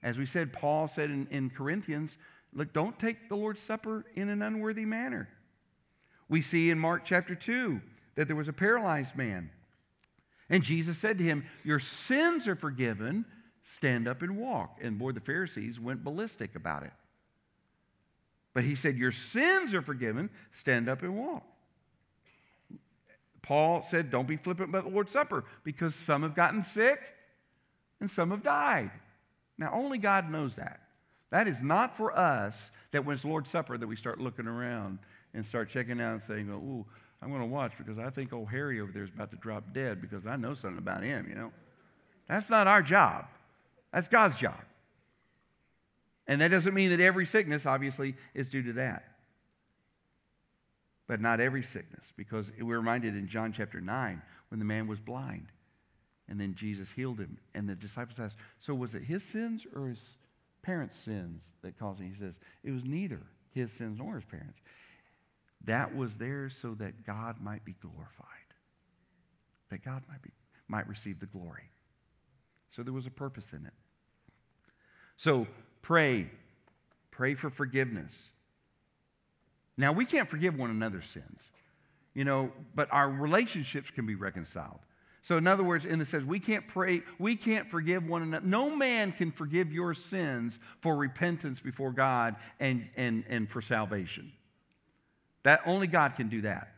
As 0.03 0.19
we 0.19 0.27
said, 0.27 0.53
Paul 0.53 0.89
said 0.89 1.11
in, 1.11 1.27
in 1.31 1.51
Corinthians, 1.51 2.17
look, 2.53 2.73
don't 2.73 2.99
take 2.99 3.29
the 3.29 3.37
Lord's 3.37 3.61
Supper 3.61 4.05
in 4.15 4.29
an 4.29 4.43
unworthy 4.43 4.85
manner. 4.85 5.29
We 6.29 6.43
see 6.43 6.71
in 6.71 6.79
Mark 6.79 7.05
chapter 7.05 7.35
2 7.35 7.81
that 8.17 8.27
there 8.27 8.37
was 8.37 8.49
a 8.49 8.53
paralyzed 8.53 9.17
man. 9.17 9.51
And 10.51 10.63
Jesus 10.63 10.99
said 10.99 11.19
to 11.19 11.25
him, 11.25 11.45
Your 11.65 11.79
sins 11.79 12.47
are 12.49 12.57
forgiven, 12.57 13.25
stand 13.63 14.07
up 14.07 14.23
and 14.23 14.37
walk. 14.37 14.79
And 14.83 14.99
boy, 14.99 15.13
the 15.13 15.21
Pharisees 15.21 15.81
went 15.81 16.05
ballistic 16.05 16.55
about 16.55 16.83
it. 16.83 16.93
But 18.53 18.65
he 18.65 18.75
said, 18.75 18.97
Your 18.97 19.13
sins 19.13 19.75
are 19.75 19.83
forgiven, 19.83 20.31
stand 20.53 20.89
up 20.89 21.03
and 21.03 21.17
walk. 21.17 21.45
Paul 23.45 23.83
said, 23.83 24.11
Don't 24.11 24.27
be 24.27 24.39
flippant 24.39 24.71
about 24.71 24.85
the 24.85 24.91
Lord's 24.91 25.13
Supper 25.13 25.45
because 25.65 25.95
some 25.95 26.23
have 26.23 26.35
gotten 26.35 26.63
sick 26.63 26.99
and 28.01 28.11
some 28.11 28.31
have 28.31 28.43
died. 28.43 28.91
Now, 29.59 29.71
only 29.75 29.99
God 29.99 30.31
knows 30.31 30.57
that. 30.57 30.81
That 31.31 31.47
is 31.47 31.63
not 31.63 31.95
for 31.95 32.17
us 32.19 32.71
that 32.93 33.05
when 33.05 33.15
it's 33.15 33.25
Lord's 33.25 33.51
Supper 33.51 33.77
that 33.77 33.87
we 33.87 33.97
start 33.97 34.19
looking 34.19 34.47
around 34.47 34.99
and 35.35 35.45
start 35.45 35.69
checking 35.69 36.01
out 36.01 36.15
and 36.15 36.23
saying, 36.23 36.49
Ooh, 36.49 36.87
I'm 37.21 37.29
going 37.29 37.43
to 37.43 37.47
watch 37.47 37.73
because 37.77 37.99
I 37.99 38.09
think 38.09 38.33
old 38.33 38.49
Harry 38.49 38.81
over 38.81 38.91
there 38.91 39.05
is 39.05 39.11
about 39.11 39.31
to 39.33 39.37
drop 39.37 39.75
dead 39.75 40.01
because 40.01 40.27
I 40.27 40.37
know 40.37 40.55
something 40.55 40.79
about 40.79 41.03
him, 41.03 41.27
you 41.29 41.35
know? 41.35 41.53
That's 42.27 42.49
not 42.49 42.67
our 42.67 42.81
job. 42.81 43.27
That's 43.93 44.09
God's 44.09 44.39
job. 44.39 44.61
And 46.27 46.41
that 46.41 46.49
doesn't 46.49 46.73
mean 46.73 46.89
that 46.91 47.01
every 47.01 47.27
sickness, 47.27 47.67
obviously, 47.67 48.15
is 48.33 48.49
due 48.49 48.63
to 48.63 48.73
that 48.75 49.14
but 51.07 51.21
not 51.21 51.41
every 51.41 51.63
sickness, 51.63 52.13
because 52.17 52.53
we're 52.59 52.79
reminded 52.79 53.15
in 53.15 53.29
John 53.29 53.53
chapter 53.53 53.81
9 53.81 54.23
when 54.49 54.59
the 54.59 54.65
man 54.65 54.87
was 54.87 55.01
blind 55.01 55.49
and 56.29 56.41
then 56.41 56.55
Jesus 56.55 56.91
healed 56.91 57.19
him. 57.19 57.39
And 57.55 57.69
the 57.69 57.75
disciples 57.75 58.21
asked, 58.21 58.39
So 58.59 58.75
was 58.75 58.95
it 58.95 59.03
his 59.03 59.23
sins 59.23 59.67
or 59.75 59.89
his 59.89 60.17
parents' 60.63 60.97
sins 60.97 61.55
that 61.63 61.79
caused 61.79 62.01
it? 62.01 62.09
He 62.09 62.15
says, 62.15 62.39
It 62.63 62.71
was 62.71 62.85
neither 62.85 63.21
his 63.53 63.73
sins 63.73 63.99
nor 63.99 64.15
his 64.15 64.25
parents. 64.25 64.61
That 65.65 65.95
was 65.95 66.17
there 66.17 66.49
so 66.49 66.75
that 66.75 67.07
God 67.07 67.41
might 67.41 67.65
be 67.65 67.75
glorified, 67.81 68.29
that 69.71 69.85
God 69.85 70.03
might, 70.09 70.23
be, 70.23 70.31
might 70.69 70.89
receive 70.89 71.21
the 71.21 71.27
glory. 71.27 71.71
So 72.71 72.83
there 72.83 72.93
was 72.93 73.07
a 73.07 73.11
purpose 73.11 73.53
in 73.53 73.65
it. 73.65 73.73
So 75.17 75.47
pray, 75.81 76.31
pray 77.11 77.35
for 77.35 77.49
forgiveness. 77.49 78.31
Now, 79.77 79.93
we 79.93 80.05
can't 80.05 80.29
forgive 80.29 80.57
one 80.57 80.71
another's 80.71 81.07
sins, 81.07 81.51
you 82.15 82.25
know, 82.25 82.53
but 82.75 82.89
our 82.93 83.09
relationships 83.09 83.91
can 83.91 84.07
be 84.07 84.15
reconciled. 84.15 84.81
So, 85.23 85.39
in 85.39 85.47
other 85.47 85.65
words, 85.65 85.87
in 85.87 85.99
the 85.99 86.05
sense, 86.05 86.25
we 86.25 86.39
can't 86.39 86.69
pray, 86.69 87.03
we 87.19 87.35
can't 87.35 87.69
forgive 87.69 88.07
one 88.07 88.23
another. 88.23 88.47
No 88.47 88.69
man 88.77 89.11
can 89.11 89.31
forgive 89.31 89.73
your 89.73 89.95
sins 89.95 90.59
for 90.81 90.95
repentance 90.95 91.61
before 91.61 91.93
God 91.93 92.37
and, 92.61 92.87
and, 92.95 93.25
and 93.29 93.49
for 93.49 93.63
salvation. 93.63 94.31
That 95.43 95.63
only 95.65 95.87
God 95.87 96.15
can 96.15 96.29
do 96.29 96.43
that. 96.43 96.75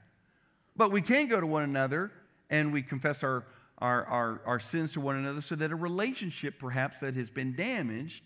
But 0.76 0.92
we 0.92 1.02
can 1.02 1.26
go 1.26 1.40
to 1.40 1.46
one 1.46 1.64
another 1.64 2.12
and 2.48 2.72
we 2.72 2.82
confess 2.82 3.24
our, 3.24 3.44
our, 3.78 4.04
our, 4.04 4.40
our 4.46 4.60
sins 4.60 4.92
to 4.92 5.00
one 5.00 5.16
another 5.16 5.40
so 5.40 5.56
that 5.56 5.72
a 5.72 5.76
relationship 5.76 6.58
perhaps 6.58 7.00
that 7.00 7.14
has 7.14 7.30
been 7.30 7.56
damaged 7.56 8.22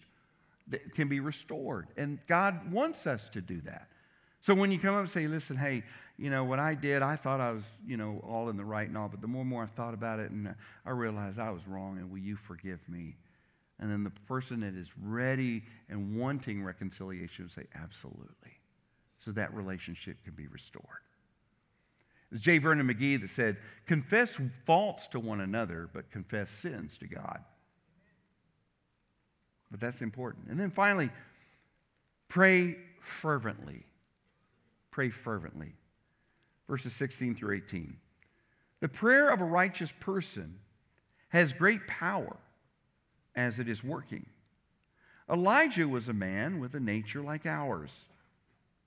can 0.95 1.09
be 1.09 1.21
restored. 1.21 1.89
And 1.97 2.19
God 2.27 2.71
wants 2.71 3.07
us 3.07 3.29
to 3.31 3.41
do 3.41 3.61
that. 3.63 3.89
So 4.43 4.55
when 4.55 4.71
you 4.71 4.79
come 4.79 4.95
up 4.95 5.01
and 5.01 5.11
say, 5.11 5.27
listen, 5.27 5.57
hey, 5.57 5.83
you 6.17 6.31
know, 6.31 6.45
what 6.45 6.59
I 6.59 6.75
did, 6.75 7.03
I 7.03 7.17
thought 7.17 7.41
I 7.41 7.53
was, 7.53 7.65
you 7.87 7.97
know, 7.97 8.23
all 8.27 8.49
in 8.49 8.57
the 8.57 8.65
right 8.65 8.89
and 8.89 8.97
all, 8.97 9.09
but 9.09 9.21
the 9.21 9.27
more 9.27 9.43
and 9.43 9.51
more 9.51 9.63
I 9.63 9.67
thought 9.67 9.95
about 9.95 10.19
it 10.19 10.31
and 10.31 10.55
I 10.85 10.91
realized 10.91 11.39
I 11.39 11.51
was 11.51 11.67
wrong 11.67 11.99
and 11.99 12.11
will 12.11 12.19
you 12.19 12.37
forgive 12.37 12.81
me? 12.89 13.17
And 13.79 13.91
then 13.91 14.05
the 14.05 14.11
person 14.29 14.61
that 14.61 14.75
is 14.75 14.91
ready 15.03 15.63
and 15.89 16.17
wanting 16.17 16.63
reconciliation 16.63 17.47
will 17.47 17.51
say, 17.51 17.67
absolutely. 17.75 18.59
So 19.19 19.31
that 19.33 19.55
relationship 19.55 20.23
can 20.25 20.35
be 20.35 20.47
restored. 20.47 20.85
It's 22.33 22.41
J. 22.41 22.59
Vernon 22.59 22.87
McGee 22.87 23.21
that 23.21 23.31
said, 23.31 23.57
confess 23.87 24.41
faults 24.65 25.09
to 25.09 25.21
one 25.21 25.41
another, 25.41 25.91
but 25.93 26.11
confess 26.11 26.51
sins 26.51 26.97
to 26.99 27.07
God. 27.07 27.41
But 29.71 29.81
that's 29.81 30.01
important. 30.01 30.49
And 30.49 30.59
then 30.59 30.71
finally, 30.71 31.11
pray 32.29 32.77
fervently. 33.01 33.85
Pray 35.01 35.09
fervently. 35.09 35.73
Verses 36.69 36.93
16 36.93 37.35
through 37.35 37.57
18. 37.57 37.97
The 38.81 38.89
prayer 38.91 39.31
of 39.31 39.41
a 39.41 39.47
righteous 39.47 39.95
person 39.99 40.59
has 41.31 41.55
great 41.55 41.87
power 41.87 42.37
as 43.35 43.59
it 43.59 43.67
is 43.67 43.83
working. 43.83 44.27
Elijah 45.27 45.89
was 45.89 46.11
a 46.11 46.13
man 46.13 46.61
with 46.61 46.75
a 46.75 46.81
nature 46.81 47.23
like 47.23 47.47
ours 47.47 48.05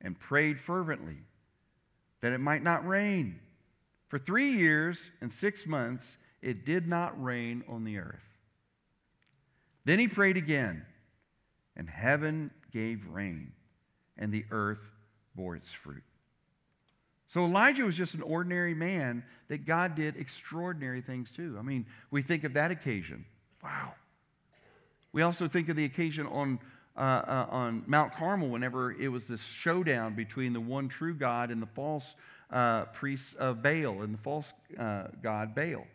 and 0.02 0.20
prayed 0.20 0.60
fervently 0.60 1.18
that 2.22 2.32
it 2.32 2.40
might 2.40 2.62
not 2.62 2.88
rain. 2.88 3.40
For 4.08 4.20
three 4.20 4.52
years 4.52 5.10
and 5.20 5.34
six 5.34 5.66
months, 5.66 6.18
it 6.44 6.64
did 6.64 6.88
not 6.88 7.20
rain 7.20 7.64
on 7.68 7.86
the 7.86 7.98
earth. 7.98 8.38
Then 9.84 9.98
he 9.98 10.08
prayed 10.08 10.38
again, 10.38 10.86
and 11.76 11.90
heaven 11.90 12.52
gave 12.72 13.08
rain, 13.08 13.54
and 14.16 14.32
the 14.32 14.46
earth 14.52 14.92
bore 15.36 15.56
its 15.56 15.72
fruit. 15.72 16.04
So 17.28 17.46
Elijah 17.46 17.84
was 17.84 17.96
just 17.96 18.14
an 18.14 18.22
ordinary 18.22 18.76
man 18.76 19.24
that 19.48 19.66
God 19.66 19.96
did 19.96 20.18
extraordinary 20.18 21.02
things 21.02 21.32
to. 21.32 21.56
I 21.58 21.64
mean, 21.64 21.88
we 22.12 22.22
think 22.22 22.44
of 22.44 22.54
that 22.54 22.70
occasion. 22.70 23.26
Wow. 23.64 23.94
We 25.14 25.22
also 25.24 25.48
think 25.48 25.70
of 25.70 25.76
the 25.76 25.86
occasion 25.86 26.28
on, 26.28 26.60
uh, 26.96 27.00
uh, 27.00 27.48
on 27.50 27.84
Mount 27.88 28.14
Carmel 28.14 28.50
whenever 28.50 28.92
it 28.92 29.08
was 29.08 29.28
this 29.28 29.42
showdown 29.42 30.14
between 30.14 30.54
the 30.54 30.62
one 30.62 30.90
true 30.90 31.16
God 31.16 31.50
and 31.50 31.62
the 31.62 31.68
false 31.68 32.14
uh, 32.52 32.86
priests 32.86 33.34
of 33.34 33.64
Baal 33.64 34.04
and 34.04 34.14
the 34.14 34.20
false 34.20 34.54
uh, 34.78 35.08
god 35.22 35.56
Baal. 35.56 35.88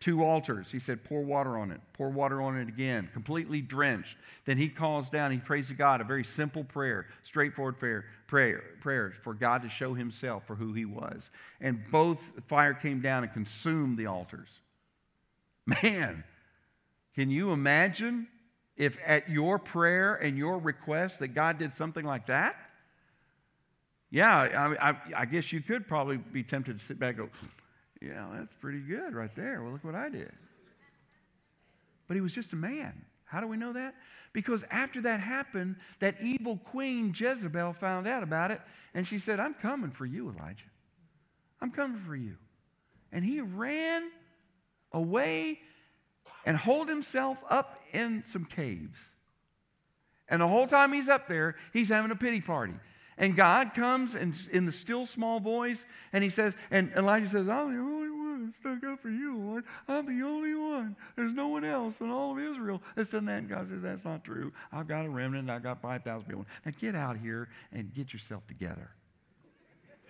Two 0.00 0.24
altars. 0.24 0.70
He 0.70 0.78
said, 0.78 1.02
pour 1.02 1.22
water 1.22 1.58
on 1.58 1.72
it, 1.72 1.80
pour 1.92 2.08
water 2.08 2.40
on 2.40 2.56
it 2.56 2.68
again, 2.68 3.08
completely 3.12 3.60
drenched. 3.60 4.16
Then 4.44 4.56
he 4.56 4.68
calls 4.68 5.10
down, 5.10 5.32
he 5.32 5.38
prays 5.38 5.68
to 5.68 5.74
God, 5.74 6.00
a 6.00 6.04
very 6.04 6.22
simple 6.22 6.62
prayer, 6.62 7.06
straightforward 7.24 7.80
prayer, 7.80 8.04
prayer, 8.28 8.62
prayer 8.80 9.14
for 9.22 9.34
God 9.34 9.62
to 9.62 9.68
show 9.68 9.94
himself 9.94 10.46
for 10.46 10.54
who 10.54 10.72
he 10.72 10.84
was. 10.84 11.30
And 11.60 11.82
both 11.90 12.32
fire 12.46 12.74
came 12.74 13.00
down 13.00 13.24
and 13.24 13.32
consumed 13.32 13.98
the 13.98 14.06
altars. 14.06 14.60
Man, 15.82 16.22
can 17.16 17.28
you 17.28 17.50
imagine 17.50 18.28
if 18.76 18.98
at 19.04 19.28
your 19.28 19.58
prayer 19.58 20.14
and 20.14 20.38
your 20.38 20.58
request 20.58 21.18
that 21.18 21.28
God 21.28 21.58
did 21.58 21.72
something 21.72 22.04
like 22.04 22.26
that? 22.26 22.54
Yeah, 24.10 24.32
I, 24.32 24.90
I, 24.90 24.96
I 25.16 25.24
guess 25.26 25.52
you 25.52 25.60
could 25.60 25.88
probably 25.88 26.16
be 26.16 26.44
tempted 26.44 26.78
to 26.78 26.84
sit 26.84 27.00
back 27.00 27.18
and 27.18 27.30
go, 27.30 27.38
yeah, 28.00 28.26
that's 28.32 28.54
pretty 28.60 28.80
good 28.80 29.14
right 29.14 29.34
there. 29.34 29.62
Well, 29.62 29.72
look 29.72 29.84
what 29.84 29.94
I 29.94 30.08
did. 30.08 30.32
But 32.06 32.14
he 32.14 32.20
was 32.20 32.34
just 32.34 32.52
a 32.52 32.56
man. 32.56 33.04
How 33.24 33.40
do 33.40 33.46
we 33.46 33.56
know 33.56 33.72
that? 33.74 33.94
Because 34.32 34.64
after 34.70 35.02
that 35.02 35.20
happened, 35.20 35.76
that 36.00 36.16
evil 36.22 36.56
queen 36.56 37.12
Jezebel 37.14 37.74
found 37.74 38.06
out 38.06 38.22
about 38.22 38.50
it, 38.50 38.60
and 38.94 39.06
she 39.06 39.18
said, 39.18 39.40
I'm 39.40 39.54
coming 39.54 39.90
for 39.90 40.06
you, 40.06 40.30
Elijah. 40.30 40.64
I'm 41.60 41.70
coming 41.70 42.00
for 42.00 42.16
you. 42.16 42.36
And 43.12 43.24
he 43.24 43.40
ran 43.40 44.10
away 44.92 45.60
and 46.46 46.56
holed 46.56 46.88
himself 46.88 47.42
up 47.50 47.80
in 47.92 48.22
some 48.24 48.44
caves. 48.44 49.14
And 50.28 50.40
the 50.40 50.48
whole 50.48 50.66
time 50.66 50.92
he's 50.92 51.08
up 51.08 51.26
there, 51.26 51.56
he's 51.72 51.88
having 51.88 52.10
a 52.10 52.16
pity 52.16 52.40
party. 52.40 52.74
And 53.18 53.34
God 53.34 53.74
comes 53.74 54.14
and 54.14 54.32
in 54.52 54.64
the 54.64 54.72
still 54.72 55.04
small 55.04 55.40
voice, 55.40 55.84
and 56.12 56.22
he 56.22 56.30
says, 56.30 56.54
and 56.70 56.92
Elijah 56.96 57.26
says, 57.26 57.48
I'm 57.48 57.74
the 57.74 57.80
only 57.80 58.10
one 58.10 58.46
that 58.46 58.54
stuck 58.54 58.84
up 58.84 59.00
for 59.00 59.10
you, 59.10 59.36
Lord. 59.36 59.64
I'm 59.88 60.06
the 60.06 60.24
only 60.24 60.54
one. 60.54 60.94
There's 61.16 61.32
no 61.32 61.48
one 61.48 61.64
else 61.64 62.00
in 62.00 62.10
all 62.10 62.30
of 62.30 62.38
Israel 62.38 62.80
that's 62.94 63.10
done 63.10 63.24
that. 63.24 63.38
And 63.38 63.48
God 63.48 63.68
says, 63.68 63.82
That's 63.82 64.04
not 64.04 64.22
true. 64.22 64.52
I've 64.72 64.86
got 64.86 65.04
a 65.04 65.08
remnant, 65.08 65.50
I've 65.50 65.64
got 65.64 65.82
5,000 65.82 66.28
people. 66.28 66.46
Now 66.64 66.72
get 66.80 66.94
out 66.94 67.18
here 67.18 67.48
and 67.72 67.92
get 67.92 68.12
yourself 68.12 68.46
together. 68.46 68.90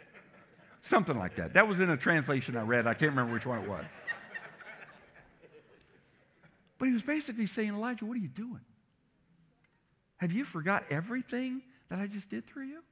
Something 0.82 1.18
like 1.18 1.36
that. 1.36 1.54
That 1.54 1.66
was 1.66 1.80
in 1.80 1.88
a 1.88 1.96
translation 1.96 2.56
I 2.56 2.62
read. 2.62 2.86
I 2.86 2.92
can't 2.92 3.10
remember 3.10 3.32
which 3.32 3.46
one 3.46 3.62
it 3.62 3.68
was. 3.68 3.86
But 6.78 6.88
he 6.88 6.94
was 6.94 7.02
basically 7.02 7.46
saying, 7.46 7.70
Elijah, 7.70 8.04
what 8.04 8.16
are 8.16 8.20
you 8.20 8.28
doing? 8.28 8.60
Have 10.18 10.30
you 10.30 10.44
forgot 10.44 10.84
everything 10.90 11.62
that 11.88 11.98
I 11.98 12.06
just 12.06 12.30
did 12.30 12.46
through 12.46 12.66
you? 12.66 12.82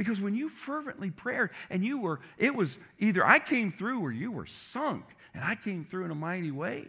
Because 0.00 0.18
when 0.18 0.34
you 0.34 0.48
fervently 0.48 1.10
prayed 1.10 1.50
and 1.68 1.84
you 1.84 1.98
were, 1.98 2.20
it 2.38 2.54
was 2.54 2.78
either 3.00 3.22
I 3.22 3.38
came 3.38 3.70
through 3.70 4.00
or 4.00 4.10
you 4.10 4.32
were 4.32 4.46
sunk 4.46 5.04
and 5.34 5.44
I 5.44 5.56
came 5.56 5.84
through 5.84 6.06
in 6.06 6.10
a 6.10 6.14
mighty 6.14 6.50
way. 6.50 6.86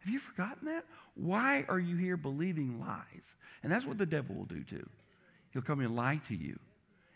Have 0.00 0.12
you 0.12 0.18
forgotten 0.18 0.66
that? 0.66 0.84
Why 1.14 1.64
are 1.66 1.78
you 1.78 1.96
here 1.96 2.18
believing 2.18 2.78
lies? 2.78 3.34
And 3.62 3.72
that's 3.72 3.86
what 3.86 3.96
the 3.96 4.04
devil 4.04 4.36
will 4.36 4.44
do 4.44 4.62
too. 4.64 4.86
He'll 5.54 5.62
come 5.62 5.80
and 5.80 5.96
lie 5.96 6.20
to 6.28 6.34
you. 6.34 6.58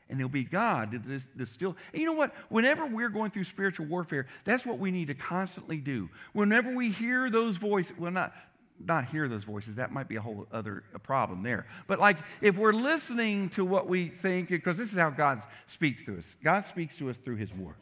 And 0.09 0.19
he'll 0.19 0.31
be 0.31 0.43
God 0.43 0.99
this, 1.07 1.27
this 1.37 1.51
still. 1.51 1.77
And 1.93 2.01
you 2.01 2.07
know 2.07 2.15
what? 2.15 2.35
Whenever 2.49 2.87
we're 2.87 3.11
going 3.11 3.31
through 3.31 3.45
spiritual 3.45 3.85
warfare, 3.85 4.27
that's 4.45 4.65
what 4.65 4.79
we 4.79 4.91
need 4.91 5.09
to 5.09 5.15
constantly 5.15 5.77
do. 5.77 6.09
Whenever 6.33 6.75
we 6.75 6.91
hear 6.91 7.29
those 7.29 7.59
voices, 7.59 7.93
well, 7.99 8.11
not 8.11 8.33
not 8.85 9.07
hear 9.07 9.29
those 9.29 9.45
voices. 9.45 9.77
That 9.77 9.93
might 9.93 10.09
be 10.09 10.17
a 10.17 10.21
whole 10.21 10.47
other 10.53 10.85
problem 11.03 11.43
there. 11.43 11.67
But 11.87 11.99
like 11.99 12.19
if 12.41 12.59
we're 12.59 12.73
listening 12.73 13.49
to 13.51 13.65
what 13.65 13.89
we 13.89 14.09
think, 14.09 14.49
because 14.49 14.79
this 14.79 14.93
is 14.93 14.99
how 14.99 15.11
God 15.11 15.43
speaks 15.67 16.05
to 16.05 16.19
us. 16.19 16.37
God 16.43 16.65
speaks 16.65 16.97
to 16.99 17.11
us 17.11 17.17
through 17.17 17.37
His 17.37 17.55
Word. 17.55 17.77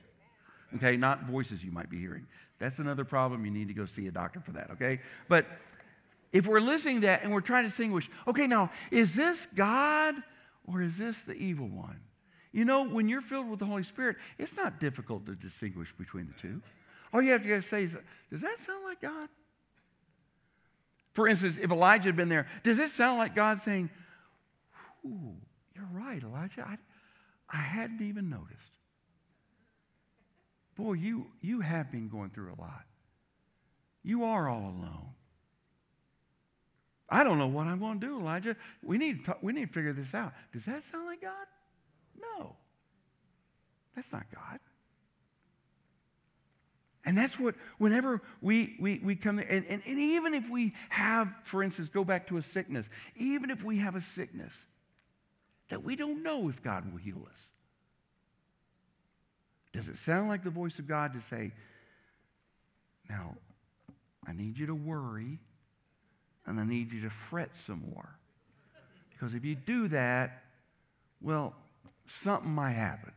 Okay, 0.76 0.96
not 0.96 1.24
voices 1.24 1.64
you 1.64 1.72
might 1.72 1.88
be 1.88 1.98
hearing. 1.98 2.26
That's 2.58 2.78
another 2.78 3.04
problem. 3.04 3.44
You 3.44 3.50
need 3.50 3.68
to 3.68 3.74
go 3.74 3.86
see 3.86 4.06
a 4.06 4.10
doctor 4.10 4.40
for 4.40 4.52
that. 4.52 4.70
Okay, 4.72 5.00
but 5.28 5.46
if 6.32 6.46
we're 6.46 6.60
listening 6.60 7.00
to 7.02 7.06
that 7.06 7.22
and 7.22 7.32
we're 7.32 7.40
trying 7.40 7.64
to 7.64 7.68
distinguish, 7.68 8.10
okay, 8.26 8.46
now 8.46 8.70
is 8.90 9.14
this 9.14 9.46
God 9.46 10.14
or 10.66 10.82
is 10.82 10.98
this 10.98 11.22
the 11.22 11.34
evil 11.34 11.68
one? 11.68 12.00
You 12.52 12.64
know, 12.64 12.84
when 12.88 13.08
you're 13.08 13.20
filled 13.20 13.48
with 13.48 13.58
the 13.58 13.66
Holy 13.66 13.82
Spirit, 13.82 14.16
it's 14.38 14.56
not 14.56 14.80
difficult 14.80 15.26
to 15.26 15.34
distinguish 15.34 15.92
between 15.96 16.26
the 16.26 16.40
two. 16.40 16.62
All 17.12 17.22
you 17.22 17.32
have 17.32 17.42
to 17.42 17.62
say 17.62 17.84
is, 17.84 17.96
does 18.30 18.42
that 18.42 18.58
sound 18.58 18.84
like 18.84 19.00
God? 19.00 19.28
For 21.18 21.26
instance, 21.26 21.58
if 21.60 21.72
Elijah 21.72 22.10
had 22.10 22.14
been 22.14 22.28
there, 22.28 22.46
does 22.62 22.76
this 22.76 22.92
sound 22.92 23.18
like 23.18 23.34
God 23.34 23.58
saying, 23.58 23.90
you're 25.02 25.88
right, 25.92 26.22
Elijah? 26.22 26.64
I, 26.64 26.78
I 27.52 27.56
hadn't 27.56 28.00
even 28.02 28.30
noticed. 28.30 28.70
Boy, 30.76 30.92
you, 30.92 31.26
you 31.40 31.58
have 31.58 31.90
been 31.90 32.08
going 32.08 32.30
through 32.30 32.52
a 32.56 32.60
lot. 32.60 32.84
You 34.04 34.22
are 34.22 34.48
all 34.48 34.60
alone. 34.60 35.08
I 37.10 37.24
don't 37.24 37.38
know 37.38 37.48
what 37.48 37.66
I'm 37.66 37.80
going 37.80 37.98
to 37.98 38.06
do, 38.06 38.20
Elijah. 38.20 38.54
We 38.80 38.96
need, 38.96 39.24
to 39.24 39.36
we 39.42 39.52
need 39.52 39.66
to 39.66 39.72
figure 39.72 39.92
this 39.92 40.14
out. 40.14 40.32
Does 40.52 40.66
that 40.66 40.84
sound 40.84 41.06
like 41.06 41.20
God? 41.20 41.46
No. 42.16 42.54
That's 43.96 44.12
not 44.12 44.26
God. 44.32 44.60
And 47.08 47.16
that's 47.16 47.40
what, 47.40 47.54
whenever 47.78 48.20
we, 48.42 48.76
we, 48.78 49.00
we 49.02 49.16
come 49.16 49.36
there, 49.36 49.46
and, 49.48 49.64
and, 49.66 49.80
and 49.86 49.98
even 49.98 50.34
if 50.34 50.50
we 50.50 50.74
have, 50.90 51.32
for 51.42 51.62
instance, 51.62 51.88
go 51.88 52.04
back 52.04 52.26
to 52.26 52.36
a 52.36 52.42
sickness, 52.42 52.90
even 53.16 53.48
if 53.48 53.64
we 53.64 53.78
have 53.78 53.96
a 53.96 54.02
sickness 54.02 54.66
that 55.70 55.82
we 55.82 55.96
don't 55.96 56.22
know 56.22 56.50
if 56.50 56.62
God 56.62 56.84
will 56.92 56.98
heal 56.98 57.26
us, 57.30 57.48
does 59.72 59.88
it 59.88 59.96
sound 59.96 60.28
like 60.28 60.44
the 60.44 60.50
voice 60.50 60.78
of 60.78 60.86
God 60.86 61.14
to 61.14 61.22
say, 61.22 61.52
now, 63.08 63.36
I 64.26 64.34
need 64.34 64.58
you 64.58 64.66
to 64.66 64.74
worry 64.74 65.38
and 66.44 66.60
I 66.60 66.64
need 66.64 66.92
you 66.92 67.00
to 67.00 67.10
fret 67.10 67.52
some 67.54 67.82
more? 67.90 68.18
Because 69.12 69.32
if 69.32 69.46
you 69.46 69.54
do 69.54 69.88
that, 69.88 70.42
well, 71.22 71.54
something 72.04 72.50
might 72.50 72.72
happen. 72.72 73.12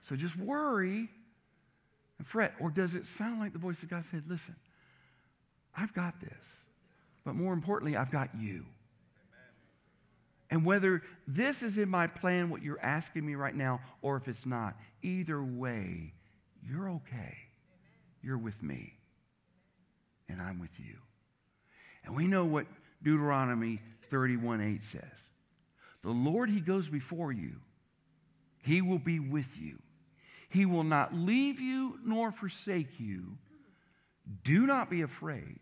So 0.00 0.16
just 0.16 0.38
worry 0.38 1.10
and 2.18 2.26
fret? 2.26 2.54
Or 2.60 2.70
does 2.70 2.94
it 2.94 3.06
sound 3.06 3.40
like 3.40 3.52
the 3.52 3.58
voice 3.58 3.82
of 3.82 3.90
God 3.90 4.04
said, 4.04 4.24
Listen, 4.28 4.56
I've 5.76 5.92
got 5.92 6.20
this. 6.20 6.62
But 7.24 7.34
more 7.34 7.52
importantly, 7.52 7.96
I've 7.96 8.10
got 8.10 8.30
you. 8.38 8.64
And 10.48 10.64
whether 10.64 11.02
this 11.26 11.62
is 11.62 11.76
in 11.76 11.88
my 11.88 12.06
plan, 12.06 12.50
what 12.50 12.62
you're 12.62 12.80
asking 12.80 13.26
me 13.26 13.34
right 13.34 13.54
now, 13.54 13.80
or 14.00 14.16
if 14.16 14.28
it's 14.28 14.46
not, 14.46 14.76
either 15.02 15.42
way, 15.42 16.12
you're 16.62 16.88
okay. 16.90 17.36
You're 18.22 18.38
with 18.38 18.62
me, 18.62 18.94
and 20.28 20.40
I'm 20.40 20.60
with 20.60 20.78
you. 20.78 20.96
And 22.04 22.14
we 22.14 22.26
know 22.26 22.44
what 22.44 22.66
Deuteronomy 23.02 23.80
31 24.10 24.60
8 24.60 24.84
says 24.84 25.02
The 26.02 26.10
Lord, 26.10 26.48
He 26.48 26.60
goes 26.60 26.88
before 26.88 27.32
you, 27.32 27.56
He 28.62 28.82
will 28.82 28.98
be 28.98 29.18
with 29.18 29.58
you. 29.58 29.78
He 30.48 30.66
will 30.66 30.84
not 30.84 31.14
leave 31.14 31.60
you 31.60 31.98
nor 32.04 32.30
forsake 32.30 33.00
you. 33.00 33.38
Do 34.44 34.66
not 34.66 34.90
be 34.90 35.02
afraid 35.02 35.58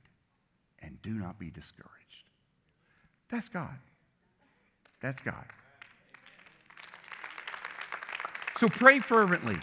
and 0.80 1.00
do 1.02 1.10
not 1.10 1.38
be 1.38 1.50
discouraged. 1.50 1.90
That's 3.30 3.48
God. 3.48 3.76
That's 5.00 5.22
God. 5.22 5.44
So 8.56 8.68
pray 8.68 8.98
fervently. 8.98 9.56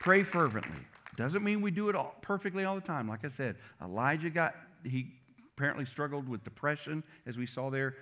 Pray 0.00 0.22
fervently. 0.22 0.82
Doesn't 1.16 1.42
mean 1.42 1.62
we 1.62 1.70
do 1.70 1.88
it 1.88 1.94
all 1.94 2.16
perfectly 2.20 2.64
all 2.64 2.74
the 2.74 2.80
time. 2.80 3.08
Like 3.08 3.24
I 3.24 3.28
said, 3.28 3.56
Elijah 3.82 4.30
got, 4.30 4.54
he 4.84 5.12
apparently 5.56 5.84
struggled 5.84 6.28
with 6.28 6.44
depression, 6.44 7.04
as 7.26 7.38
we 7.38 7.46
saw 7.46 7.70
there, 7.70 7.94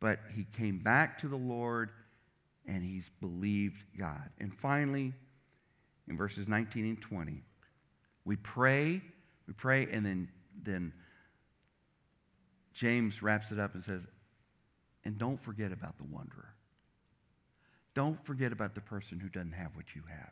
but 0.00 0.20
he 0.34 0.44
came 0.56 0.78
back 0.78 1.18
to 1.20 1.28
the 1.28 1.36
Lord 1.36 1.90
and 2.66 2.82
he's 2.82 3.10
believed 3.20 3.84
God. 3.98 4.30
And 4.40 4.54
finally, 4.54 5.12
in 6.08 6.16
verses 6.16 6.48
19 6.48 6.84
and 6.84 7.00
20, 7.00 7.42
we 8.24 8.36
pray, 8.36 9.02
we 9.46 9.54
pray, 9.54 9.88
and 9.90 10.04
then, 10.04 10.28
then 10.62 10.92
James 12.74 13.22
wraps 13.22 13.52
it 13.52 13.58
up 13.58 13.74
and 13.74 13.82
says, 13.82 14.06
and 15.04 15.18
don't 15.18 15.38
forget 15.38 15.72
about 15.72 15.98
the 15.98 16.04
wanderer. 16.04 16.54
Don't 17.94 18.24
forget 18.24 18.52
about 18.52 18.74
the 18.74 18.80
person 18.80 19.20
who 19.20 19.28
doesn't 19.28 19.52
have 19.52 19.74
what 19.74 19.94
you 19.94 20.02
have. 20.08 20.30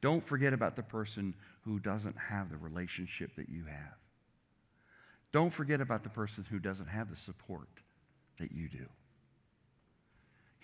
Don't 0.00 0.26
forget 0.26 0.52
about 0.52 0.76
the 0.76 0.82
person 0.82 1.34
who 1.62 1.78
doesn't 1.78 2.16
have 2.18 2.50
the 2.50 2.58
relationship 2.58 3.34
that 3.36 3.48
you 3.48 3.64
have. 3.64 3.96
Don't 5.32 5.50
forget 5.50 5.80
about 5.80 6.04
the 6.04 6.10
person 6.10 6.44
who 6.50 6.58
doesn't 6.58 6.88
have 6.88 7.08
the 7.08 7.16
support 7.16 7.68
that 8.38 8.52
you 8.52 8.68
do. 8.68 8.86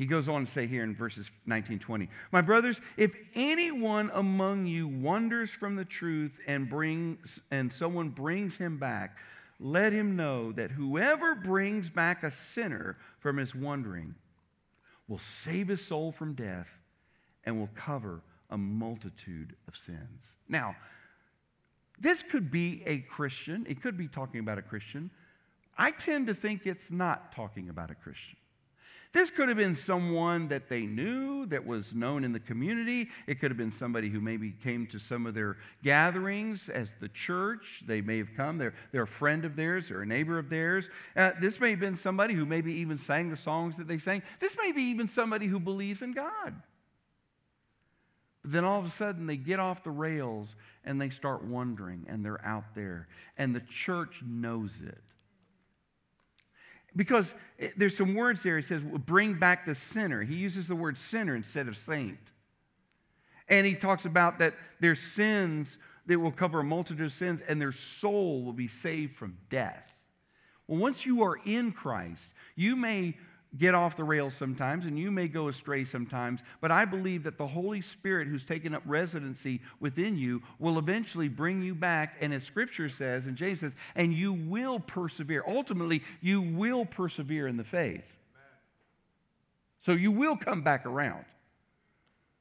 He 0.01 0.07
goes 0.07 0.31
on 0.31 0.47
to 0.47 0.51
say 0.51 0.67
here 0.67 0.83
in 0.83 0.95
verses 0.95 1.31
19 1.45 1.79
20, 1.79 2.09
My 2.33 2.41
brothers, 2.41 2.81
if 2.97 3.15
anyone 3.35 4.11
among 4.15 4.67
you 4.67 4.89
wanders 4.89 5.51
from 5.51 5.77
the 5.77 5.85
truth 5.85 6.41
and 6.47 6.71
brings 6.71 7.39
and 7.51 7.71
someone 7.71 8.09
brings 8.09 8.57
him 8.57 8.79
back, 8.79 9.19
let 9.59 9.93
him 9.93 10.17
know 10.17 10.53
that 10.53 10.71
whoever 10.71 11.35
brings 11.35 11.91
back 11.91 12.23
a 12.23 12.31
sinner 12.31 12.97
from 13.19 13.37
his 13.37 13.55
wandering 13.55 14.15
will 15.07 15.19
save 15.19 15.69
his 15.69 15.85
soul 15.85 16.13
from 16.13 16.33
death 16.33 16.81
and 17.45 17.59
will 17.59 17.71
cover 17.75 18.23
a 18.49 18.57
multitude 18.57 19.55
of 19.69 19.77
sins. 19.77 20.35
Now, 20.49 20.77
this 21.99 22.23
could 22.23 22.51
be 22.51 22.83
a 22.87 23.01
Christian, 23.01 23.67
it 23.69 23.83
could 23.83 23.99
be 23.99 24.09
talking 24.09 24.41
about 24.41 24.57
a 24.57 24.63
Christian. 24.63 25.11
I 25.77 25.91
tend 25.91 26.29
to 26.29 26.35
think 26.35 26.67
it's 26.67 26.91
not 26.91 27.33
talking 27.33 27.69
about 27.69 27.91
a 27.91 27.95
Christian. 27.95 28.39
This 29.13 29.31
could 29.31 29.49
have 29.49 29.57
been 29.57 29.75
someone 29.75 30.49
that 30.49 30.69
they 30.69 30.83
knew 30.83 31.45
that 31.47 31.67
was 31.67 31.93
known 31.93 32.23
in 32.23 32.33
the 32.33 32.39
community. 32.39 33.09
It 33.27 33.41
could 33.41 33.51
have 33.51 33.59
been 33.59 33.73
somebody 33.73 34.09
who 34.09 34.21
maybe 34.21 34.53
came 34.53 34.87
to 34.89 35.01
some 35.01 35.27
of 35.27 35.35
their 35.35 35.57
gatherings 35.83 36.69
as 36.69 36.93
the 37.01 37.09
church. 37.09 37.83
They 37.85 38.03
may 38.03 38.19
have 38.19 38.35
come. 38.37 38.59
They're, 38.59 38.75
they're 38.93 39.03
a 39.03 39.09
friend 39.09 39.45
of 39.45 39.57
theirs 39.57 39.91
or 39.91 40.03
a 40.03 40.07
neighbor 40.07 40.39
of 40.39 40.49
theirs. 40.49 40.91
Uh, 41.17 41.33
this 41.41 41.59
may 41.59 41.71
have 41.71 41.81
been 41.81 41.97
somebody 41.97 42.35
who 42.35 42.47
maybe 42.47 42.73
even 42.75 42.99
sang 42.99 43.31
the 43.31 43.37
songs 43.37 43.79
that 43.79 43.89
they 43.89 43.99
sang. 43.99 44.23
This 44.39 44.57
may 44.57 44.71
be 44.71 44.83
even 44.85 45.09
somebody 45.09 45.47
who 45.47 45.59
believes 45.59 46.03
in 46.03 46.13
God. 46.13 46.55
But 48.43 48.53
then 48.53 48.65
all 48.65 48.79
of 48.79 48.87
a 48.87 48.91
sudden 48.91 49.27
they 49.27 49.37
get 49.37 49.59
off 49.59 49.83
the 49.83 49.91
rails 49.91 50.55
and 50.85 51.01
they 51.01 51.11
start 51.11 51.43
wondering 51.43 52.07
and 52.09 52.25
they're 52.25 52.45
out 52.45 52.77
there. 52.77 53.09
And 53.37 53.57
the 53.57 53.61
church 53.61 54.23
knows 54.25 54.83
it. 54.83 55.03
Because 56.97 57.35
there's 57.77 57.97
some 57.97 58.15
words 58.15 58.43
there. 58.43 58.57
He 58.57 58.63
says, 58.63 58.83
bring 58.83 59.35
back 59.35 59.65
the 59.65 59.75
sinner. 59.75 60.23
He 60.23 60.35
uses 60.35 60.69
the 60.69 60.75
word 60.75 60.99
sinner 60.99 61.37
instead 61.37 61.69
of 61.69 61.77
saint. 61.77 62.19
And 63.49 63.67
he 63.67 63.75
talks 63.75 64.05
about 64.05 64.39
that 64.39 64.55
their 64.81 64.95
sins, 64.95 65.77
that 66.07 66.19
will 66.19 66.33
cover 66.33 66.61
a 66.61 66.65
multitude 66.65 67.07
of 67.07 67.13
sins, 67.13 67.43
and 67.47 67.61
their 67.61 67.73
soul 67.73 68.43
will 68.43 68.53
be 68.53 68.69
saved 68.69 69.17
from 69.17 69.37
death. 69.49 69.93
Well, 70.67 70.81
once 70.81 71.05
you 71.05 71.23
are 71.23 71.39
in 71.45 71.73
Christ, 71.73 72.31
you 72.57 72.77
may 72.77 73.17
get 73.59 73.75
off 73.75 73.97
the 73.97 74.05
rails 74.05 74.35
sometimes 74.35 74.87
and 74.87 74.99
you 74.99 75.11
may 75.11 75.27
go 75.29 75.49
astray 75.49 75.85
sometimes, 75.85 76.41
but 76.61 76.71
I 76.71 76.85
believe 76.85 77.25
that 77.25 77.37
the 77.37 77.47
Holy 77.47 77.81
Spirit 77.81 78.29
who's 78.29 78.45
taken 78.45 78.75
up 78.75 78.83
residency 78.87 79.61
within 79.81 80.17
you 80.17 80.43
will 80.59 80.79
eventually 80.79 81.29
bring 81.29 81.63
you 81.63 81.75
back. 81.75 82.17
And 82.21 82.33
as 82.33 82.45
Scripture 82.45 82.89
says, 82.89 83.27
and 83.27 83.37
James 83.37 83.61
says, 83.61 83.75
and 83.95 84.15
you 84.15 84.33
will 84.33 84.79
persevere. 84.79 85.43
Ultimately, 85.47 86.03
you 86.21 86.41
will 86.41 86.85
persevere 86.85 87.49
in 87.49 87.57
the 87.57 87.65
faith. 87.65 88.17
So 89.81 89.93
you 89.93 90.13
will 90.13 90.37
come 90.37 90.63
back 90.63 90.87
around. 90.87 91.25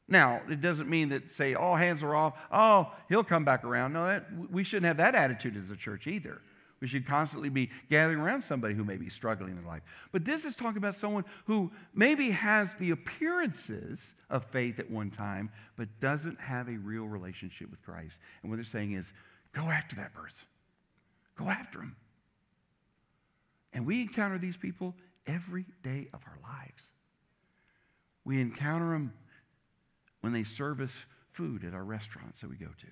Now, 0.08 0.42
it 0.50 0.60
doesn't 0.60 0.90
mean 0.90 1.10
that, 1.10 1.30
say, 1.30 1.54
all 1.54 1.76
hands 1.76 2.02
are 2.02 2.16
off, 2.16 2.38
oh, 2.52 2.92
he'll 3.10 3.24
come 3.24 3.46
back 3.46 3.64
around. 3.64 3.94
No, 3.94 4.08
that, 4.08 4.26
we 4.52 4.64
shouldn't 4.64 4.88
have 4.88 4.98
that 4.98 5.16
attitude 5.16 5.56
as 5.56 5.70
a 5.70 5.76
church 5.76 6.08
either. 6.08 6.42
We 6.82 6.88
should 6.88 7.06
constantly 7.06 7.50
be 7.50 7.70
gathering 7.90 8.20
around 8.20 8.42
somebody 8.42 8.74
who 8.74 8.84
may 8.84 8.96
be 8.96 9.10
struggling 9.10 9.58
in 9.58 9.66
life. 9.66 9.82
But 10.12 10.24
this 10.24 10.46
is 10.46 10.56
talking 10.56 10.78
about 10.78 10.96
someone 10.96 11.26
who 11.46 11.72
maybe 11.94 12.32
has 12.32 12.76
the 12.76 12.92
appearances 12.92 14.14
of 14.30 14.46
faith 14.46 14.80
at 14.80 14.90
one 14.90 15.12
time, 15.12 15.52
but 15.76 15.88
doesn't 16.00 16.40
have 16.40 16.70
a 16.70 16.78
real 16.78 17.06
relationship 17.06 17.70
with 17.70 17.82
Christ. 17.84 18.18
And 18.42 18.50
what 18.50 18.56
they're 18.56 18.64
saying 18.64 18.94
is, 18.94 19.14
go 19.54 19.64
after 19.64 19.98
that 19.98 20.14
person, 20.14 20.48
go 21.38 21.50
after 21.50 21.80
him. 21.82 21.96
And 23.74 23.86
we 23.86 24.02
encounter 24.02 24.38
these 24.38 24.58
people 24.58 24.96
every 25.28 25.66
day 25.84 26.08
of 26.14 26.22
our 26.26 26.38
lives. 26.42 26.88
We 28.24 28.42
encounter 28.42 28.92
them 28.92 29.14
when 30.22 30.34
they 30.34 30.44
serve 30.44 30.80
us 30.80 31.06
food 31.32 31.64
at 31.64 31.74
our 31.74 31.84
restaurants 31.84 32.42
that 32.42 32.50
we 32.50 32.56
go 32.56 32.68
to. 32.68 32.88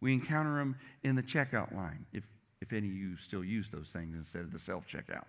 We 0.00 0.12
encounter 0.12 0.58
them 0.58 0.76
in 1.02 1.14
the 1.14 1.22
checkout 1.22 1.74
line. 1.74 2.06
If 2.12 2.24
if 2.60 2.72
any 2.72 2.88
of 2.88 2.94
you 2.94 3.16
still 3.16 3.44
use 3.44 3.68
those 3.68 3.88
things 3.88 4.14
instead 4.16 4.42
of 4.42 4.52
the 4.52 4.58
self 4.58 4.86
checkout. 4.86 5.26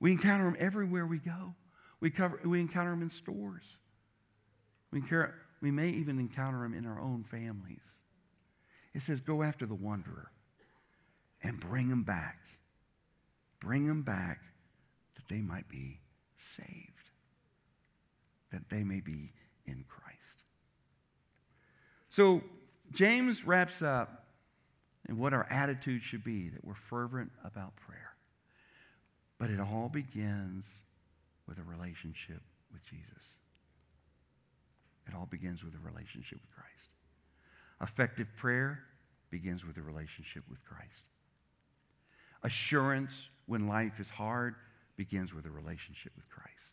We 0.00 0.12
encounter 0.12 0.44
them 0.44 0.56
everywhere 0.58 1.06
we 1.06 1.18
go. 1.18 1.54
We, 2.00 2.10
cover, 2.10 2.40
we 2.44 2.60
encounter 2.60 2.90
them 2.90 3.02
in 3.02 3.10
stores. 3.10 3.78
We, 4.92 5.00
encounter, 5.00 5.34
we 5.60 5.70
may 5.70 5.88
even 5.88 6.18
encounter 6.20 6.60
them 6.62 6.74
in 6.74 6.86
our 6.86 7.00
own 7.00 7.24
families. 7.24 7.84
It 8.94 9.02
says, 9.02 9.20
Go 9.20 9.42
after 9.42 9.66
the 9.66 9.74
wanderer 9.74 10.30
and 11.42 11.58
bring 11.58 11.88
them 11.88 12.04
back. 12.04 12.38
Bring 13.60 13.86
them 13.86 14.02
back 14.02 14.40
that 15.16 15.28
they 15.28 15.40
might 15.40 15.68
be 15.68 15.98
saved, 16.36 17.10
that 18.52 18.68
they 18.70 18.84
may 18.84 19.00
be 19.00 19.32
in 19.66 19.84
Christ. 19.88 20.44
So, 22.08 22.42
James 22.92 23.44
wraps 23.44 23.82
up 23.82 24.27
and 25.08 25.18
what 25.18 25.32
our 25.32 25.46
attitude 25.50 26.02
should 26.02 26.22
be 26.22 26.50
that 26.50 26.64
we're 26.64 26.74
fervent 26.74 27.30
about 27.44 27.74
prayer. 27.76 28.14
But 29.38 29.50
it 29.50 29.58
all 29.58 29.88
begins 29.88 30.66
with 31.46 31.58
a 31.58 31.62
relationship 31.62 32.42
with 32.72 32.84
Jesus. 32.84 33.34
It 35.08 35.14
all 35.14 35.26
begins 35.26 35.64
with 35.64 35.74
a 35.74 35.78
relationship 35.78 36.38
with 36.40 36.50
Christ. 36.50 36.68
Effective 37.80 38.28
prayer 38.36 38.80
begins 39.30 39.64
with 39.64 39.78
a 39.78 39.82
relationship 39.82 40.42
with 40.50 40.62
Christ. 40.64 41.02
Assurance 42.42 43.28
when 43.46 43.66
life 43.66 44.00
is 44.00 44.10
hard 44.10 44.54
begins 44.96 45.32
with 45.32 45.46
a 45.46 45.50
relationship 45.50 46.12
with 46.16 46.28
Christ. 46.28 46.72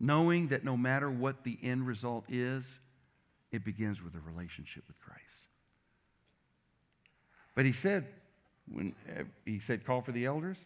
Knowing 0.00 0.48
that 0.48 0.64
no 0.64 0.76
matter 0.76 1.10
what 1.10 1.44
the 1.44 1.58
end 1.62 1.86
result 1.86 2.24
is, 2.28 2.78
it 3.52 3.64
begins 3.64 4.02
with 4.02 4.14
a 4.14 4.20
relationship 4.20 4.84
with 4.86 4.98
Christ. 5.00 5.45
But 7.56 7.64
he 7.64 7.72
said, 7.72 8.06
when 8.70 8.94
uh, 9.08 9.24
he 9.44 9.58
said, 9.58 9.84
call 9.84 10.02
for 10.02 10.12
the 10.12 10.26
elders, 10.26 10.58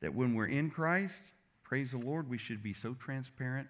that 0.00 0.14
when 0.14 0.34
we're 0.34 0.46
in 0.46 0.70
Christ, 0.70 1.20
praise 1.62 1.90
the 1.90 1.98
Lord, 1.98 2.30
we 2.30 2.38
should 2.38 2.62
be 2.62 2.72
so 2.72 2.94
transparent 2.94 3.68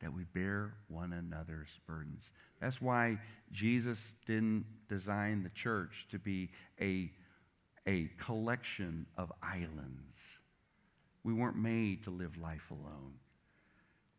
that 0.00 0.12
we 0.12 0.24
bear 0.34 0.74
one 0.88 1.12
another's 1.12 1.68
burdens. 1.86 2.32
That's 2.60 2.82
why 2.82 3.18
Jesus 3.52 4.12
didn't 4.26 4.64
design 4.88 5.44
the 5.44 5.50
church 5.50 6.08
to 6.10 6.18
be 6.18 6.50
a, 6.80 7.12
a 7.86 8.10
collection 8.18 9.06
of 9.16 9.30
islands. 9.42 10.18
We 11.22 11.34
weren't 11.34 11.56
made 11.56 12.02
to 12.04 12.10
live 12.10 12.36
life 12.38 12.70
alone. 12.70 13.14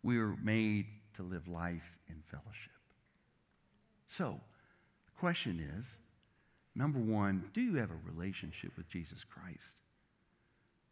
We 0.04 0.20
were 0.20 0.36
made 0.42 0.86
to 1.16 1.24
live 1.24 1.48
life 1.48 1.98
in 2.08 2.22
fellowship. 2.28 2.72
So, 4.08 4.40
the 5.08 5.20
question 5.20 5.60
is 5.78 5.98
Number 6.76 7.00
one, 7.00 7.46
do 7.54 7.62
you 7.62 7.76
have 7.76 7.92
a 7.92 8.12
relationship 8.12 8.72
with 8.78 8.90
Jesus 8.90 9.24
Christ? 9.24 9.78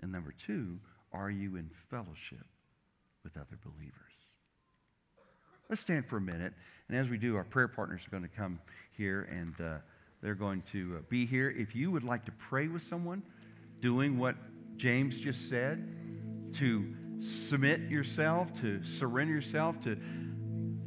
And 0.01 0.11
number 0.11 0.33
two, 0.37 0.79
are 1.11 1.29
you 1.29 1.55
in 1.55 1.69
fellowship 1.89 2.45
with 3.23 3.35
other 3.35 3.57
believers? 3.63 3.93
Let's 5.69 5.81
stand 5.81 6.05
for 6.05 6.17
a 6.17 6.21
minute. 6.21 6.53
And 6.87 6.97
as 6.97 7.09
we 7.09 7.17
do, 7.17 7.35
our 7.35 7.43
prayer 7.43 7.67
partners 7.67 8.05
are 8.05 8.11
going 8.11 8.23
to 8.23 8.35
come 8.35 8.59
here 8.97 9.27
and 9.31 9.55
uh, 9.61 9.77
they're 10.21 10.35
going 10.35 10.61
to 10.73 10.97
uh, 10.97 11.01
be 11.09 11.25
here. 11.25 11.49
If 11.49 11.75
you 11.75 11.91
would 11.91 12.03
like 12.03 12.25
to 12.25 12.31
pray 12.33 12.67
with 12.67 12.83
someone, 12.83 13.23
doing 13.79 14.19
what 14.19 14.35
James 14.77 15.19
just 15.19 15.49
said, 15.49 15.95
to 16.53 16.93
submit 17.21 17.81
yourself, 17.81 18.53
to 18.61 18.83
surrender 18.83 19.33
yourself, 19.33 19.79
to, 19.81 19.97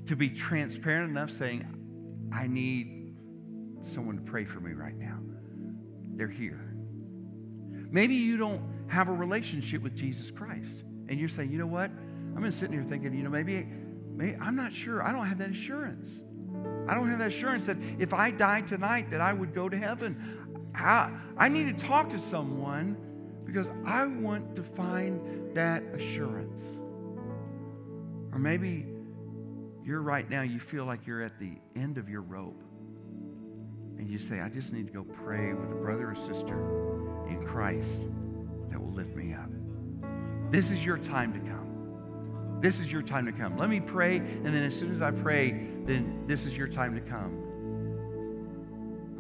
to 0.07 0.17
be 0.17 0.29
transparent 0.29 1.11
enough, 1.11 1.31
saying, 1.31 1.67
I 2.33 2.47
need 2.47 3.04
someone 3.87 4.17
to 4.17 4.23
pray 4.23 4.45
for 4.45 4.61
me 4.61 4.73
right 4.73 4.97
now. 4.97 5.19
They're 6.17 6.29
here. 6.29 6.75
Maybe 7.91 8.15
you 8.15 8.37
don't 8.37 8.63
have 8.89 9.09
a 9.09 9.13
relationship 9.13 9.83
with 9.83 9.95
Jesus 9.95 10.31
Christ, 10.31 10.85
and 11.09 11.19
you're 11.19 11.29
saying, 11.29 11.51
you 11.51 11.59
know 11.59 11.67
what? 11.67 11.91
I've 12.35 12.43
been 12.43 12.53
sitting 12.53 12.75
here 12.75 12.83
thinking, 12.83 13.15
you 13.15 13.23
know, 13.23 13.31
maybe, 13.31 13.67
maybe 14.11 14.37
I'm 14.41 14.57
not 14.57 14.73
sure. 14.73 15.03
I 15.03 15.13
don't 15.13 15.27
have 15.27 15.39
that 15.39 15.51
assurance. 15.51 16.21
I 16.89 16.95
don't 16.95 17.09
have 17.09 17.19
that 17.21 17.29
assurance 17.29 17.67
that 17.67 17.77
if 17.99 18.13
I 18.13 18.31
die 18.31 18.63
tonight, 18.63 19.11
that 19.11 19.21
I 19.21 19.33
would 19.33 19.55
go 19.55 19.69
to 19.69 19.77
heaven. 19.77 20.71
I, 20.75 21.11
I 21.37 21.49
need 21.49 21.79
to 21.79 21.87
talk 21.87 22.11
to 22.11 22.19
someone 22.19 22.97
because 23.45 23.71
I 23.85 24.07
want 24.07 24.57
to 24.57 24.63
find 24.63 25.55
that 25.55 25.83
assurance. 25.95 26.63
Or 28.33 28.39
maybe 28.39 28.87
you're 29.85 30.03
right 30.03 30.29
now, 30.29 30.43
you 30.43 30.59
feel 30.59 30.85
like 30.85 31.07
you're 31.07 31.23
at 31.23 31.39
the 31.39 31.53
end 31.77 31.99
of 31.99 32.09
your 32.09 32.23
rope. 32.23 32.61
And 33.99 34.09
you 34.09 34.19
say, 34.19 34.41
I 34.41 34.49
just 34.49 34.73
need 34.73 34.87
to 34.87 34.93
go 34.93 35.05
pray 35.05 35.53
with 35.53 35.71
a 35.71 35.75
brother 35.75 36.11
or 36.11 36.15
sister 36.15 36.55
in 37.29 37.43
Christ 37.47 38.01
that 38.71 38.81
will 38.81 38.93
lift 38.93 39.15
me 39.15 39.33
up. 39.35 39.51
This 40.51 40.71
is 40.71 40.85
your 40.85 40.99
time 40.99 41.33
to 41.33 41.39
come. 41.41 42.59
This 42.61 42.81
is 42.81 42.91
your 42.91 43.03
time 43.03 43.27
to 43.27 43.33
come. 43.33 43.59
Let 43.59 43.69
me 43.69 43.81
pray, 43.81 44.17
and 44.17 44.47
then 44.47 44.63
as 44.63 44.75
soon 44.75 44.95
as 44.95 45.03
I 45.03 45.11
pray, 45.11 45.67
then 45.85 46.25
this 46.27 46.47
is 46.47 46.57
your 46.57 46.69
time 46.69 46.95
to 46.95 47.01
come. 47.01 47.41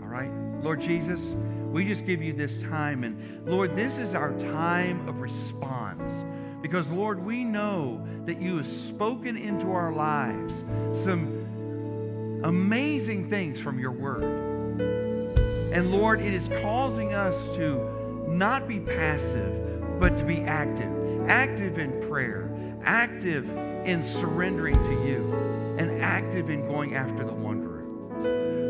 All 0.00 0.06
right? 0.06 0.30
Lord 0.62 0.80
Jesus, 0.80 1.34
we 1.70 1.84
just 1.84 2.06
give 2.06 2.22
you 2.22 2.32
this 2.32 2.56
time. 2.62 3.04
And 3.04 3.46
Lord, 3.46 3.76
this 3.76 3.98
is 3.98 4.14
our 4.14 4.32
time 4.38 5.06
of 5.08 5.20
response. 5.20 6.24
Because, 6.62 6.88
Lord, 6.88 7.22
we 7.22 7.44
know 7.44 8.06
that 8.24 8.40
you 8.40 8.56
have 8.56 8.66
spoken 8.66 9.36
into 9.36 9.70
our 9.72 9.92
lives 9.92 10.64
some 10.94 12.40
amazing 12.44 13.28
things 13.28 13.60
from 13.60 13.78
your 13.78 13.92
word. 13.92 14.53
And, 14.80 15.90
Lord, 15.90 16.20
it 16.20 16.32
is 16.32 16.48
causing 16.62 17.14
us 17.14 17.48
to 17.56 18.26
not 18.28 18.68
be 18.68 18.80
passive, 18.80 20.00
but 20.00 20.16
to 20.18 20.24
be 20.24 20.42
active. 20.42 21.28
Active 21.28 21.78
in 21.78 22.00
prayer, 22.08 22.50
active 22.84 23.48
in 23.86 24.02
surrendering 24.02 24.74
to 24.74 25.06
you, 25.06 25.32
and 25.78 26.02
active 26.02 26.50
in 26.50 26.66
going 26.68 26.94
after 26.94 27.24
the 27.24 27.32
wanderer. 27.32 27.84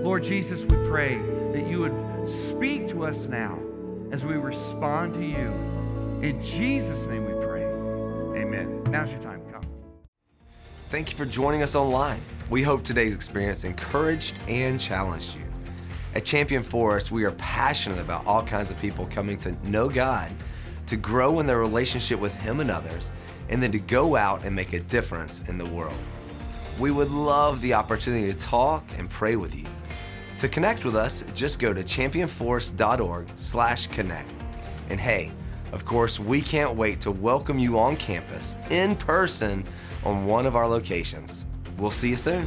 Lord 0.02 0.22
Jesus, 0.22 0.64
we 0.64 0.76
pray 0.88 1.16
that 1.52 1.66
you 1.66 1.80
would 1.80 2.28
speak 2.28 2.88
to 2.88 3.06
us 3.06 3.26
now 3.26 3.58
as 4.10 4.24
we 4.24 4.34
respond 4.34 5.14
to 5.14 5.24
you. 5.24 5.52
In 6.22 6.40
Jesus' 6.42 7.06
name 7.06 7.26
we 7.26 7.44
pray. 7.44 7.64
Amen. 8.40 8.82
Now's 8.84 9.10
your 9.10 9.20
time. 9.20 9.42
Come. 9.50 9.62
Thank 10.90 11.10
you 11.10 11.16
for 11.16 11.24
joining 11.24 11.62
us 11.62 11.74
online. 11.74 12.20
We 12.50 12.62
hope 12.62 12.84
today's 12.84 13.14
experience 13.14 13.64
encouraged 13.64 14.38
and 14.48 14.78
challenged 14.78 15.34
you. 15.36 15.53
At 16.14 16.24
Champion 16.24 16.62
Forest, 16.62 17.10
we 17.10 17.24
are 17.24 17.32
passionate 17.32 17.98
about 17.98 18.24
all 18.24 18.44
kinds 18.44 18.70
of 18.70 18.78
people 18.78 19.06
coming 19.06 19.36
to 19.38 19.50
know 19.68 19.88
God, 19.88 20.30
to 20.86 20.96
grow 20.96 21.40
in 21.40 21.46
their 21.46 21.58
relationship 21.58 22.20
with 22.20 22.32
Him 22.36 22.60
and 22.60 22.70
others, 22.70 23.10
and 23.48 23.60
then 23.60 23.72
to 23.72 23.80
go 23.80 24.14
out 24.14 24.44
and 24.44 24.54
make 24.54 24.74
a 24.74 24.80
difference 24.80 25.42
in 25.48 25.58
the 25.58 25.66
world. 25.66 25.96
We 26.78 26.92
would 26.92 27.10
love 27.10 27.60
the 27.62 27.74
opportunity 27.74 28.32
to 28.32 28.38
talk 28.38 28.84
and 28.96 29.10
pray 29.10 29.34
with 29.34 29.56
you. 29.56 29.66
To 30.38 30.48
connect 30.48 30.84
with 30.84 30.94
us, 30.94 31.24
just 31.34 31.58
go 31.58 31.74
to 31.74 31.82
championforest.org/connect. 31.82 34.30
And 34.90 35.00
hey, 35.00 35.32
of 35.72 35.84
course, 35.84 36.20
we 36.20 36.40
can't 36.40 36.76
wait 36.76 37.00
to 37.00 37.10
welcome 37.10 37.58
you 37.58 37.76
on 37.80 37.96
campus 37.96 38.56
in 38.70 38.94
person 38.94 39.64
on 40.04 40.26
one 40.26 40.46
of 40.46 40.54
our 40.54 40.68
locations. 40.68 41.44
We'll 41.76 41.90
see 41.90 42.10
you 42.10 42.16
soon. 42.16 42.46